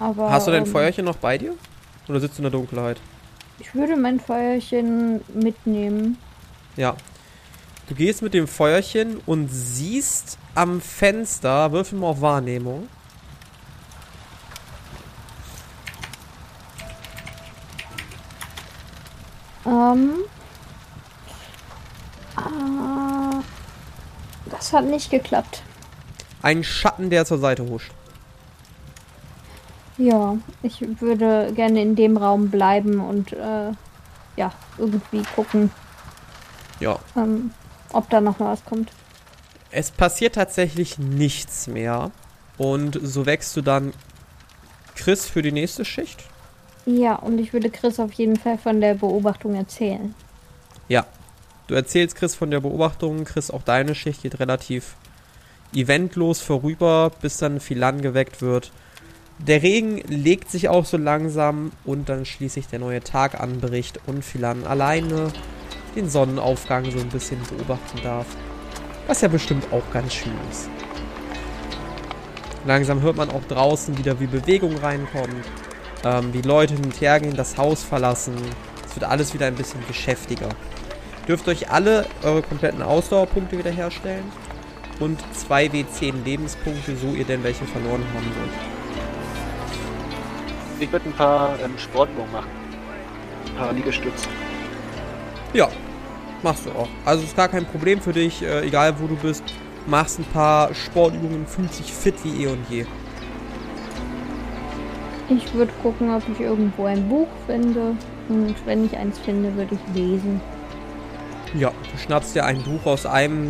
[0.00, 0.30] Aber.
[0.30, 1.54] Hast du dein ähm, Feuerchen noch bei dir?
[2.08, 2.98] Oder sitzt du in der Dunkelheit?
[3.58, 6.16] Ich würde mein Feuerchen mitnehmen.
[6.76, 6.96] Ja.
[7.92, 12.88] Du gehst mit dem Feuerchen und siehst am Fenster, würfel mal auf Wahrnehmung.
[19.66, 20.10] Ähm.
[22.36, 23.42] Ah,
[24.46, 25.62] das hat nicht geklappt.
[26.40, 27.92] Einen Schatten, der zur Seite huscht.
[29.98, 33.72] Ja, ich würde gerne in dem Raum bleiben und äh,
[34.36, 35.70] ja, irgendwie gucken,
[36.80, 36.98] Ja.
[37.16, 37.50] ähm,
[37.92, 38.90] ob da noch mal was kommt.
[39.70, 42.10] Es passiert tatsächlich nichts mehr.
[42.58, 43.92] Und so wächst du dann
[44.94, 46.24] Chris für die nächste Schicht.
[46.84, 50.14] Ja, und ich würde Chris auf jeden Fall von der Beobachtung erzählen.
[50.88, 51.06] Ja.
[51.68, 53.24] Du erzählst Chris von der Beobachtung.
[53.24, 54.96] Chris, auch deine Schicht geht relativ
[55.72, 58.72] eventlos vorüber, bis dann Philan geweckt wird.
[59.38, 64.24] Der Regen legt sich auch so langsam und dann schließlich der neue Tag anbricht und
[64.24, 65.32] Philan alleine
[65.94, 68.26] den Sonnenaufgang so ein bisschen beobachten darf.
[69.06, 70.68] Was ja bestimmt auch ganz schön ist.
[72.64, 75.44] Langsam hört man auch draußen wieder, wie Bewegung reinkommt.
[76.04, 78.34] Ähm, wie Leute hin und her gehen, das Haus verlassen.
[78.86, 80.48] Es wird alles wieder ein bisschen geschäftiger.
[81.26, 84.24] Dürft euch alle eure kompletten Ausdauerpunkte wiederherstellen.
[85.00, 88.50] Und 2 W10 Lebenspunkte, so ihr denn welche verloren haben wollt.
[90.80, 92.50] Ich würde ein paar ähm, Sportübungen machen.
[93.46, 94.28] Ein paar Liegestütze.
[95.52, 95.68] Ja,
[96.42, 96.88] machst du auch.
[97.04, 99.42] Also ist gar kein Problem für dich, äh, egal wo du bist.
[99.86, 102.86] Machst ein paar Sportübungen, fühlst dich fit wie eh und je.
[105.28, 107.96] Ich würde gucken, ob ich irgendwo ein Buch finde.
[108.28, 110.40] Und wenn ich eins finde, würde ich lesen.
[111.54, 113.48] Ja, du schnappst dir ein Buch aus einem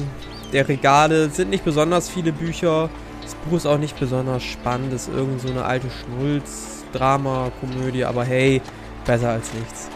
[0.53, 1.26] der Regale.
[1.26, 2.88] Es sind nicht besonders viele Bücher.
[3.22, 4.93] Das Buch ist auch nicht besonders spannend.
[4.93, 8.05] Es ist irgend so eine alte Schnulz, Drama, Komödie.
[8.05, 8.61] Aber hey,
[9.05, 9.88] besser als nichts.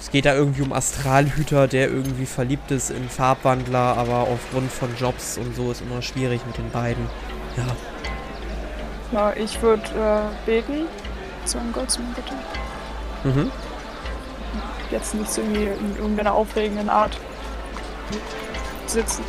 [0.00, 4.88] Es geht da irgendwie um Astralhüter, der irgendwie verliebt ist in Farbwandler, aber aufgrund von
[4.98, 7.06] Jobs und so ist immer schwierig mit den beiden.
[7.56, 7.76] Ja,
[9.12, 10.86] Ja, ich würde äh, beten.
[11.44, 13.34] Zum Gott, zum Gott.
[13.34, 13.50] mhm.
[14.90, 17.16] Jetzt nicht so irgendwie in irgendeiner aufregenden Art
[18.86, 19.22] sitzen.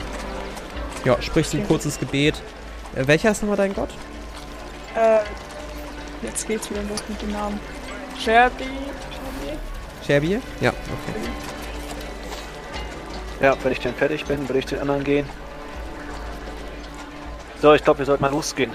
[1.03, 2.41] Ja, sprichst ein kurzes Gebet.
[2.95, 3.89] Äh, welcher ist nochmal dein Gott?
[4.95, 5.19] Äh,
[6.26, 7.59] jetzt geht's wieder los mit dem Namen.
[8.17, 8.65] Sherby.
[10.06, 10.28] Sherby?
[10.28, 10.41] Sherbie?
[10.62, 11.20] Ja, okay.
[13.41, 15.28] Ja, wenn ich dann fertig bin, würde ich den anderen gehen.
[17.62, 18.72] So, ich glaube, wir sollten mal losgehen.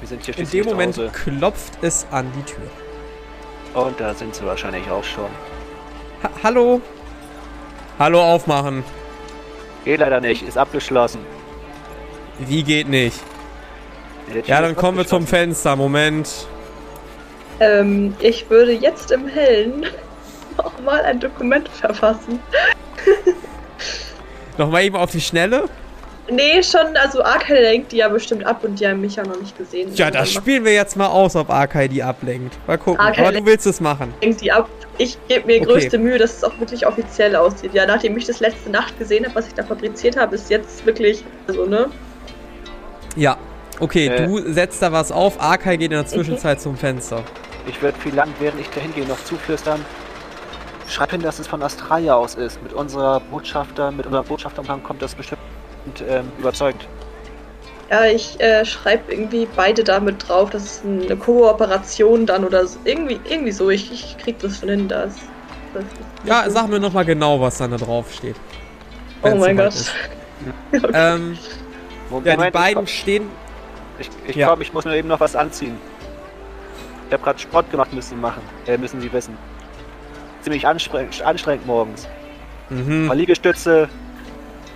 [0.00, 1.12] Wir sind hier In dem Moment zu Hause.
[1.12, 2.70] klopft es an die Tür.
[3.74, 5.28] Und da sind sie wahrscheinlich auch schon.
[6.22, 6.80] Ha Hallo?
[7.98, 8.84] Hallo, aufmachen.
[9.84, 11.20] Geht leider nicht, ist abgeschlossen.
[12.38, 13.18] Wie geht nicht?
[14.46, 15.26] Ja, dann kommen wir zum.
[15.26, 15.74] Fenster.
[15.74, 16.46] Moment.
[17.60, 19.86] Ähm, ich würde jetzt im Hellen
[20.58, 22.40] nochmal ein Dokument verfassen.
[24.58, 25.64] Nochmal eben auf die Schnelle.
[26.30, 29.40] Nee, schon, also Arkai lenkt die ja bestimmt ab und die haben mich ja noch
[29.40, 29.94] nicht gesehen.
[29.94, 32.54] Ja, das spielen wir jetzt mal aus, ob Arkai die ablenkt.
[32.66, 33.00] Mal gucken.
[33.00, 34.12] Arkai Aber du willst es machen.
[34.20, 34.68] lenkt die ab.
[34.98, 35.64] Ich gebe mir Okay.
[35.64, 37.72] größte Mühe, dass es auch wirklich offiziell aussieht.
[37.72, 40.84] Ja, nachdem ich das letzte Nacht gesehen habe, was ich da fabriziert habe, ist jetzt
[40.84, 41.86] wirklich, also, ne?
[43.16, 43.38] Ja.
[43.80, 44.26] Okay, Äh.
[44.26, 45.40] du setzt da was auf.
[45.40, 47.22] Arkai geht in der Zwischenzeit zum Fenster.
[47.66, 49.82] Ich würde viel lang, während ich dahin gehe, noch zuflüstern.
[50.88, 52.62] Schreib hin, dass es von Australia aus ist.
[52.62, 55.40] Mit unserer Botschafter, mit unserem Botschafterumhang kommt das bestimmt
[56.08, 56.86] ähm, überzeugt.
[57.90, 62.78] Ja, ich äh, schreibe irgendwie beide damit drauf, das ist eine Kooperation dann oder so.
[62.84, 63.70] Irgendwie, irgendwie so.
[63.70, 65.14] Ich, ich krieg das schon hin, das.
[65.72, 65.84] das
[66.24, 66.50] Ja, so.
[66.50, 68.36] sag mir nochmal genau, was dann da drauf steht.
[69.22, 69.68] Oh mein Gott.
[69.68, 69.92] ist.
[70.92, 71.36] Ähm,
[72.24, 73.28] ja, die beiden ich, stehen.
[73.98, 74.50] ich, ich, Ja.
[74.50, 75.76] komm, ich muss mir eben noch was anziehen.
[77.08, 78.42] Ich habe gerade Sport gemacht, müssen Sie machen.
[78.66, 79.36] Äh, müssen Sie wissen.
[80.42, 82.08] Ziemlich anstrengend, anstrengend morgens.
[82.70, 83.06] Mhm.
[83.06, 83.88] Mal Liegestütze,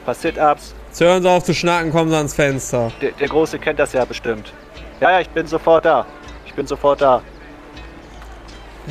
[0.05, 0.75] paar Sit-Ups.
[0.89, 2.91] Jetzt hören Sie auf zu schnacken, kommen Sie ans Fenster.
[3.01, 4.53] Der, der Große kennt das ja bestimmt.
[5.01, 6.07] Ja, ja, ich bin sofort da.
[6.47, 7.23] Ich bin sofort da.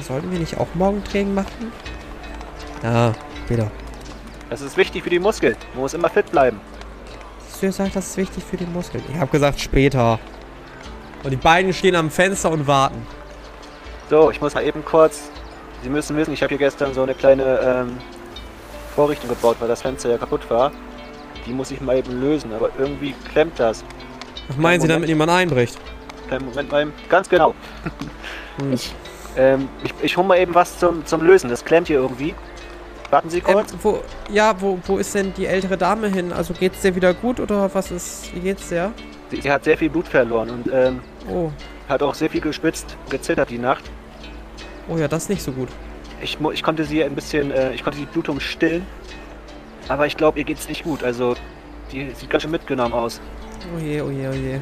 [0.01, 1.71] Sollten wir nicht auch morgen Training machen?
[2.81, 3.13] Ja,
[3.45, 3.69] später.
[4.49, 5.55] Das ist wichtig für die Muskeln.
[5.73, 6.59] Man muss immer fit bleiben.
[7.47, 9.03] Hast du gesagt, das ist wichtig für die Muskeln?
[9.09, 10.19] Ich habe gesagt später.
[11.23, 13.05] Und die beiden stehen am Fenster und warten.
[14.09, 15.29] So, ich muss mal eben kurz.
[15.83, 17.97] Sie müssen wissen, ich habe hier gestern so eine kleine ähm,
[18.95, 20.71] Vorrichtung gebaut, weil das Fenster ja kaputt war.
[21.45, 23.83] Die muss ich mal eben lösen, aber irgendwie klemmt das.
[24.47, 25.77] Was meinen Sie, damit jemand einbricht?
[26.27, 26.93] Kleinen Moment mal eben.
[27.09, 27.55] Ganz genau.
[28.59, 28.73] Hm.
[28.73, 28.93] Ich,
[29.37, 31.49] Ähm, ich, ich hole mal eben was zum, zum Lösen.
[31.49, 32.35] Das klemmt hier irgendwie.
[33.09, 33.73] Warten Sie Ähm, kurz.
[33.81, 36.33] wo, ja, wo, wo ist denn die ältere Dame hin?
[36.33, 38.91] Also geht's dir wieder gut oder was ist, wie geht's dir?
[39.29, 41.49] Sie, sie hat sehr viel Blut verloren und ähm, Oh,
[41.87, 43.85] hat auch sehr viel gespitzt, gezittert die Nacht.
[44.89, 45.69] Oh ja, das ist nicht so gut.
[46.21, 48.85] Ich, ich konnte sie ein bisschen, äh, ich konnte die Blutung stillen.
[49.87, 51.03] Aber ich glaube, ihr geht's nicht gut.
[51.03, 51.35] Also,
[51.91, 53.19] die sieht ganz schön mitgenommen aus.
[53.75, 54.59] Oh je, oh je, oh je.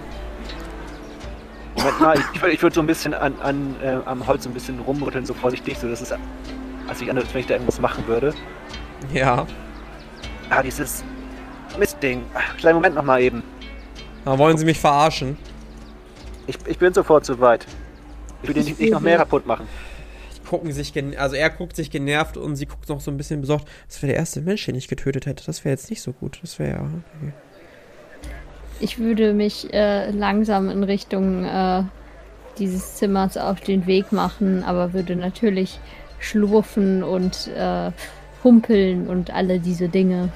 [1.78, 4.44] Moment mal, ich, ich würde ich würd so ein bisschen an, an, äh, am Holz
[4.44, 7.48] so ein bisschen rumrütteln, so vorsichtig, so dass es als sich anhört, als wenn ich
[7.48, 8.34] da irgendwas machen würde.
[9.14, 9.46] Ja,
[10.50, 11.04] Ah, dieses
[11.78, 12.24] Mistding.
[12.34, 13.44] Ach, kleinen Moment noch mal eben.
[14.26, 15.38] aber wollen Sie mich verarschen?
[16.48, 17.68] Ich, ich bin sofort soweit.
[18.42, 19.68] Ich will den nicht, nicht noch mehr kaputt machen.
[20.50, 23.68] Gucken sich, also er guckt sich genervt und sie guckt noch so ein bisschen besorgt.
[23.88, 25.46] Das wäre der erste Mensch, den ich getötet hätte.
[25.46, 26.40] Das wäre jetzt nicht so gut.
[26.42, 26.80] Das wäre ja...
[26.82, 27.34] Okay.
[28.80, 31.84] ich würde mich äh, langsam in Richtung äh,
[32.58, 35.80] dieses Zimmers auf den Weg machen, aber würde natürlich
[36.20, 37.92] schlurfen und äh,
[38.44, 40.30] humpeln und alle diese Dinge.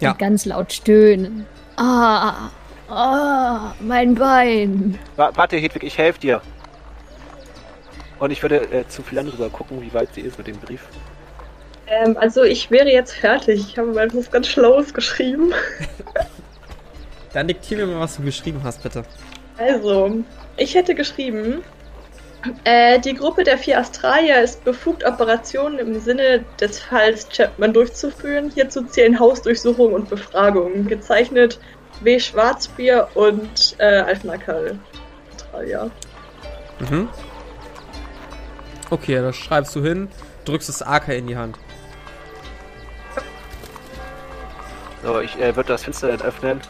[0.00, 0.12] Ja.
[0.12, 1.44] Und ganz laut stöhnen.
[1.76, 2.48] Ah,
[2.88, 4.98] ah, mein Bein.
[5.16, 6.40] Wa- Warte, Hedwig, ich helfe dir.
[8.20, 10.86] Und ich würde äh, zu viel rüber gucken, wie weit sie ist mit dem Brief.
[11.88, 13.66] Ähm, also ich wäre jetzt fertig.
[13.68, 15.52] Ich habe mal etwas ganz Schlaues geschrieben.
[17.32, 19.04] Dann diktier mir mal, was du geschrieben hast, bitte.
[19.56, 20.22] Also,
[20.56, 21.62] ich hätte geschrieben,
[22.64, 28.50] äh, die Gruppe der vier Astralier ist befugt, Operationen im Sinne des Falls Chapman durchzuführen.
[28.54, 30.88] Hierzu zählen Hausdurchsuchungen und Befragungen.
[30.88, 31.58] Gezeichnet
[32.00, 32.18] W.
[32.18, 34.78] Schwarzbier und äh, Alfnackerl.
[35.34, 35.90] Australier.
[36.80, 37.08] Mhm.
[38.90, 40.08] Okay, das schreibst du hin,
[40.44, 41.56] drückst das AK in die Hand.
[45.02, 46.60] So, ich äh, würde das Fenster dann öffnen.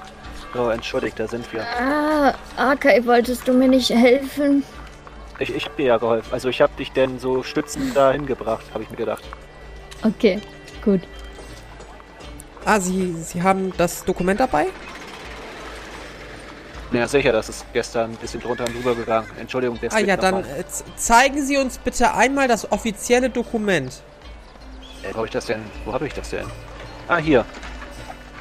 [0.55, 1.63] So, entschuldigt, da sind wir.
[1.63, 4.63] Ah, Arkai, wolltest du mir nicht helfen?
[5.39, 6.29] Ich, ich habe dir ja geholfen.
[6.33, 9.23] Also ich habe dich denn so stützend da hingebracht, habe ich mir gedacht.
[10.03, 10.41] Okay,
[10.85, 11.01] gut.
[12.65, 14.67] Ah, Sie, Sie haben das Dokument dabei?
[16.93, 19.29] Ja, sicher, das ist gestern ein bisschen drunter und drüber gegangen.
[19.39, 20.65] Entschuldigung, Ah ja, dann äh,
[20.97, 24.03] zeigen Sie uns bitte einmal das offizielle Dokument.
[25.03, 25.63] Äh, wo habe ich das denn?
[25.85, 26.47] Wo habe ich das denn?
[27.07, 27.45] Ah, hier.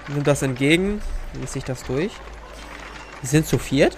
[0.07, 0.99] Nimmt das entgegen,
[1.39, 2.11] liest sich das durch.
[3.21, 3.95] Sie sind zu viert?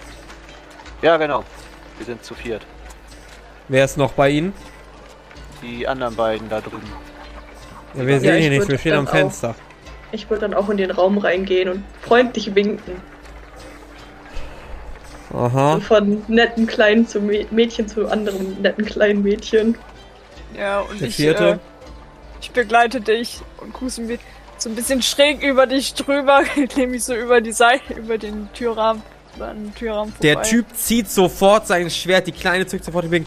[1.00, 1.44] Ja, genau.
[1.96, 2.66] Wir sind zu viert.
[3.68, 4.52] Wer ist noch bei Ihnen?
[5.62, 6.92] Die anderen beiden da drüben.
[7.94, 9.54] Ja, wir Ja, sehen ich hier nichts, würd wir stehen am dann auch- Fenster.
[10.10, 13.00] Ich würde dann auch in den Raum reingehen und freundlich winken.
[15.32, 15.80] Aha.
[15.80, 19.76] Von netten kleinen zu Mä- Mädchen zu anderem netten kleinen Mädchen.
[20.56, 21.48] Ja, und Der ich, vierte?
[21.52, 21.58] äh,
[22.40, 24.18] ich begleite dich und kusse mir
[24.58, 26.42] so ein bisschen schräg über dich drüber,
[26.76, 29.02] nehme ich so über die Seite, über den Türrahmen,
[29.36, 30.34] über den Türrahmen vorbei.
[30.34, 33.26] Der Typ zieht sofort sein Schwert, die Kleine zückt sofort den Weg.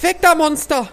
[0.00, 0.88] Weg da, Monster!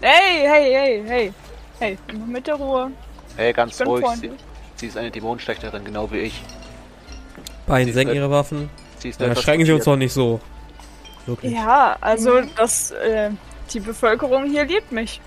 [0.00, 1.32] Hey, hey, hey, hey.
[1.78, 2.90] Hey, immer mit der Ruhe.
[3.36, 4.04] Hey, ganz ruhig.
[4.20, 4.30] Sie,
[4.76, 6.42] sie ist eine Dämonenschlechterin, genau wie ich.
[7.66, 8.68] Beiden senken ihre Waffen.
[9.04, 10.40] Sie ist Dann etwas erschrecken Sie uns doch nicht so.
[11.26, 11.52] Wirklich.
[11.52, 13.30] Ja, also das, äh,
[13.70, 15.20] die Bevölkerung hier liebt mich.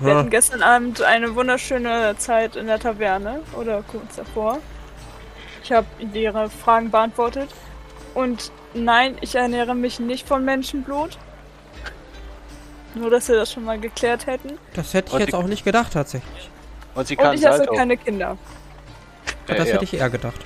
[0.00, 0.18] Wir Ha.
[0.20, 4.58] hatten gestern Abend eine wunderschöne Zeit in der Taverne oder kurz davor.
[5.62, 7.50] Ich habe ihre Fragen beantwortet.
[8.14, 11.18] Und nein, ich ernähre mich nicht von Menschenblut.
[12.94, 14.58] Nur, dass wir das schon mal geklärt hätten.
[14.72, 16.48] Das hätte ich Und jetzt auch nicht gedacht, tatsächlich.
[16.94, 17.74] Und sie kann Und ich Salto.
[17.74, 18.38] keine Kinder.
[19.46, 19.74] Ja, das ja.
[19.74, 20.40] hätte ich eher gedacht.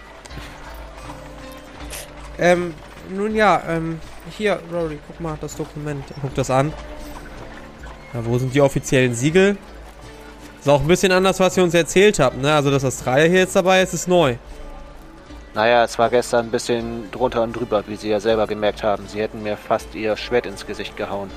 [2.38, 2.74] Ähm,
[3.10, 4.00] nun ja, ähm,
[4.36, 6.04] hier, Rory, guck mal das Dokument.
[6.20, 6.72] Guck das an.
[8.12, 9.56] Ja, wo sind die offiziellen Siegel?
[10.60, 12.52] Ist auch ein bisschen anders, was ihr uns erzählt habt, ne?
[12.54, 14.36] Also, dass das Dreier hier jetzt dabei ist, ist neu.
[15.54, 19.06] Naja, es war gestern ein bisschen drunter und drüber, wie Sie ja selber gemerkt haben.
[19.06, 21.30] Sie hätten mir fast Ihr Schwert ins Gesicht gehauen.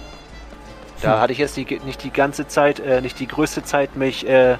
[1.01, 1.21] Da Hm.
[1.21, 4.57] hatte ich jetzt die, nicht die ganze Zeit, äh, nicht die größte Zeit, mich äh,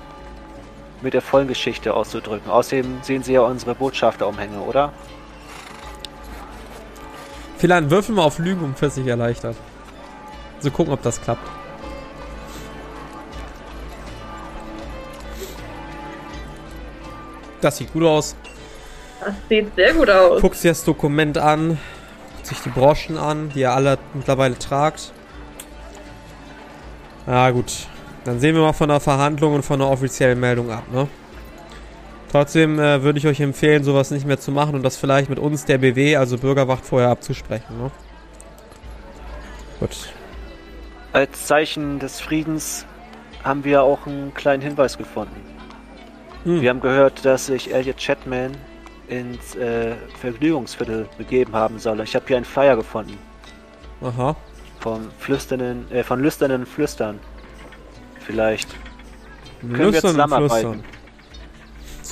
[1.02, 2.50] mit der vollen Geschichte auszudrücken.
[2.50, 4.94] Außerdem sehen Sie ja unsere Botschafterumhänge, oder?
[7.60, 9.58] Philan, würfel mal auf Lügen, um 40 erleichtert.
[10.62, 11.46] So gucken, ob das klappt.
[17.60, 18.38] Das sieht gut aus.
[19.20, 20.42] Das sieht sehr gut aus.
[20.42, 21.78] Guckt sich das Dokument an,
[22.36, 25.12] guckt sich die Broschen an, die ihr alle mittlerweile tragt.
[27.28, 27.88] Ja, gut.
[28.24, 31.10] Dann sehen wir mal von der Verhandlung und von der offiziellen Meldung ab, ne?
[32.32, 35.40] Trotzdem äh, würde ich euch empfehlen, sowas nicht mehr zu machen und das vielleicht mit
[35.40, 37.92] uns, der BW, also Bürgerwacht, vorher abzusprechen, ne?
[39.80, 40.14] Gut.
[41.12, 42.86] Als Zeichen des Friedens
[43.44, 45.42] haben wir auch einen kleinen Hinweis gefunden.
[46.44, 46.62] Hm.
[46.62, 48.52] Wir haben gehört, dass sich Elliot Chatman
[49.08, 52.00] ins äh, Vergnügungsviertel begeben haben soll.
[52.02, 53.18] Ich habe hier einen Flyer gefunden
[54.02, 54.36] Aha.
[54.80, 57.20] vom flüsternden, äh, von lüsternen Flüstern.
[58.20, 58.70] Vielleicht
[59.62, 60.74] Können wir Lüstern und zusammenarbeiten?
[60.74, 60.99] flüstern.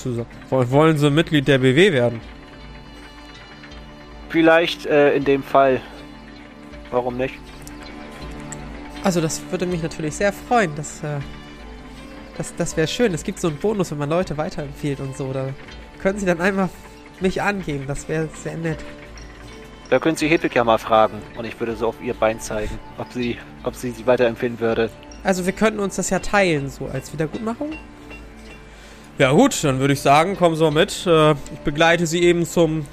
[0.01, 0.27] Zusammen.
[0.49, 2.21] Woll- Wollen sie Mitglied der BW werden?
[4.29, 5.81] Vielleicht äh, in dem Fall.
[6.91, 7.35] Warum nicht?
[9.03, 10.71] Also das würde mich natürlich sehr freuen.
[10.75, 11.19] Das, äh,
[12.37, 13.13] das, das wäre schön.
[13.13, 15.31] Es gibt so einen Bonus, wenn man Leute weiterempfiehlt und so.
[15.33, 15.49] Da
[16.01, 16.69] können sie dann einmal
[17.19, 17.85] mich angeben.
[17.87, 18.79] Das wäre sehr nett.
[19.89, 22.77] Da können Sie Hedwig ja mal fragen und ich würde so auf ihr Bein zeigen,
[22.97, 24.89] ob sie, ob sie sie weiterempfehlen würde.
[25.23, 27.71] Also wir könnten uns das ja teilen, so als Wiedergutmachung.
[29.17, 31.07] Ja gut, dann würde ich sagen, kommen Sie mal mit.
[31.07, 32.85] Äh, ich begleite Sie eben zum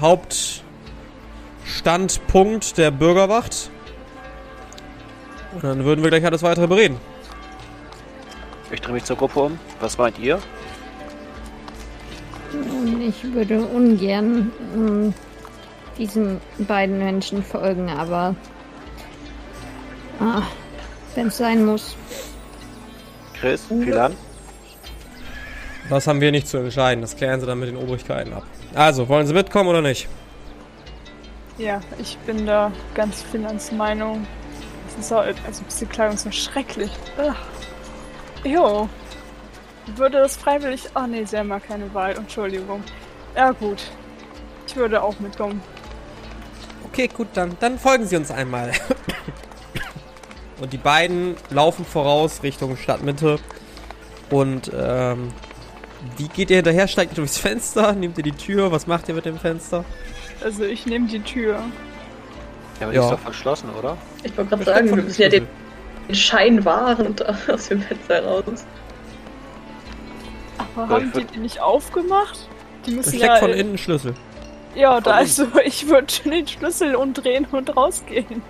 [0.00, 3.70] Hauptstandpunkt der Bürgerwacht.
[5.54, 6.96] Und dann würden wir gleich alles weitere bereden.
[8.72, 9.56] Ich drehe mich zur Gruppe um.
[9.80, 10.40] Was meint ihr?
[13.06, 15.14] Ich würde ungern ähm,
[15.96, 18.34] diesen beiden Menschen folgen, aber
[20.18, 20.42] ah,
[21.14, 21.94] wenn es sein muss.
[23.34, 23.66] Chris?
[23.66, 24.16] Philan?
[25.92, 27.02] Das haben wir nicht zu entscheiden.
[27.02, 28.44] Das klären Sie dann mit den Obrigkeiten ab.
[28.74, 30.08] Also, wollen Sie mitkommen oder nicht?
[31.58, 34.26] Ja, ich bin da ganz Finlands Meinung.
[34.86, 36.90] Das ist auch, also diese Kleidung ist so schrecklich.
[37.18, 37.34] Ugh.
[38.42, 38.88] Jo.
[39.94, 40.88] Würde das freiwillig.
[40.94, 42.16] Ach nee, sie haben ja keine Wahl.
[42.16, 42.82] Entschuldigung.
[43.36, 43.82] Ja gut.
[44.66, 45.60] Ich würde auch mitkommen.
[46.86, 48.72] Okay, gut, dann, dann folgen Sie uns einmal.
[50.58, 53.38] Und die beiden laufen voraus Richtung Stadtmitte.
[54.30, 55.28] Und ähm,
[56.16, 56.88] wie geht ihr hinterher?
[56.88, 57.92] Steigt ihr durchs Fenster?
[57.92, 58.72] Nehmt ihr die Tür?
[58.72, 59.84] Was macht ihr mit dem Fenster?
[60.42, 61.60] Also ich nehme die Tür.
[62.80, 63.04] Ja, aber die Ja.
[63.04, 63.96] ist doch verschlossen, oder?
[64.24, 65.46] Ich wollte gerade sagen, wir von müssen ja den,
[66.08, 68.64] den Schein wahren da aus dem Fenster raus.
[70.74, 72.48] Aber Ja, haben die die nicht aufgemacht?
[72.86, 73.36] Die müssen steckt ja.
[73.36, 74.14] von innen Schlüssel.
[74.74, 78.42] Ja, da Von also ich würde den Schlüssel umdrehen und rausgehen.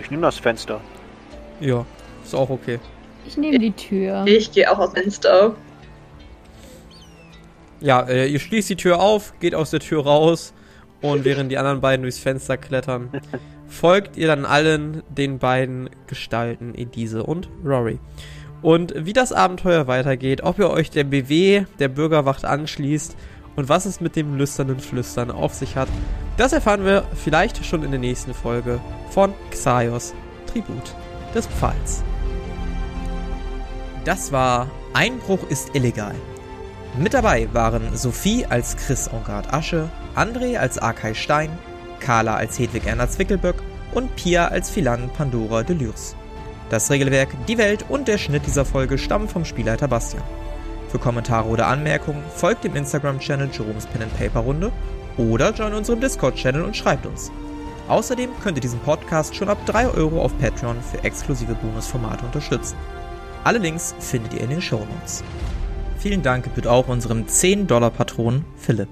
[0.00, 0.80] Ich nehme das Fenster.
[1.60, 1.84] Ja,
[2.24, 2.80] ist auch okay.
[3.26, 4.24] Ich nehme die Tür.
[4.26, 5.54] Ich gehe auch aus dem Fenster.
[7.80, 10.52] Ja, äh, ihr schließt die Tür auf, geht aus der Tür raus
[11.00, 13.10] und während die anderen beiden durchs Fenster klettern,
[13.68, 17.98] folgt ihr dann allen den beiden Gestalten, Elise und Rory.
[18.62, 23.16] Und wie das Abenteuer weitergeht, ob ihr euch der BW, der Bürgerwacht anschließt
[23.54, 25.88] und was es mit dem lüsternen Flüstern auf sich hat,
[26.36, 30.14] das erfahren wir vielleicht schon in der nächsten Folge von Xaios
[30.46, 30.94] Tribut
[31.34, 32.02] des Pfahls.
[34.04, 36.14] Das war Einbruch ist illegal.
[36.98, 41.48] Mit dabei waren Sophie als Chris Engard Asche, André als Arkay Stein,
[42.00, 43.62] Carla als Hedwig Erna Zwickelböck
[43.94, 46.16] und Pia als Philan Pandora Delürs.
[46.70, 50.24] Das Regelwerk, die Welt und der Schnitt dieser Folge stammen vom Spielleiter Bastian.
[50.88, 54.72] Für Kommentare oder Anmerkungen folgt dem Instagram-Channel Jerome's Pen and Paper Runde
[55.16, 57.30] oder join unserem Discord-Channel und schreibt uns.
[57.86, 62.76] Außerdem könnt ihr diesen Podcast schon ab 3 Euro auf Patreon für exklusive Bonusformate unterstützen.
[63.44, 65.22] Alle Links findet ihr in den Show Notes.
[65.98, 68.88] Vielen Dank gebührt auch unserem 10-Dollar-Patron Philipp.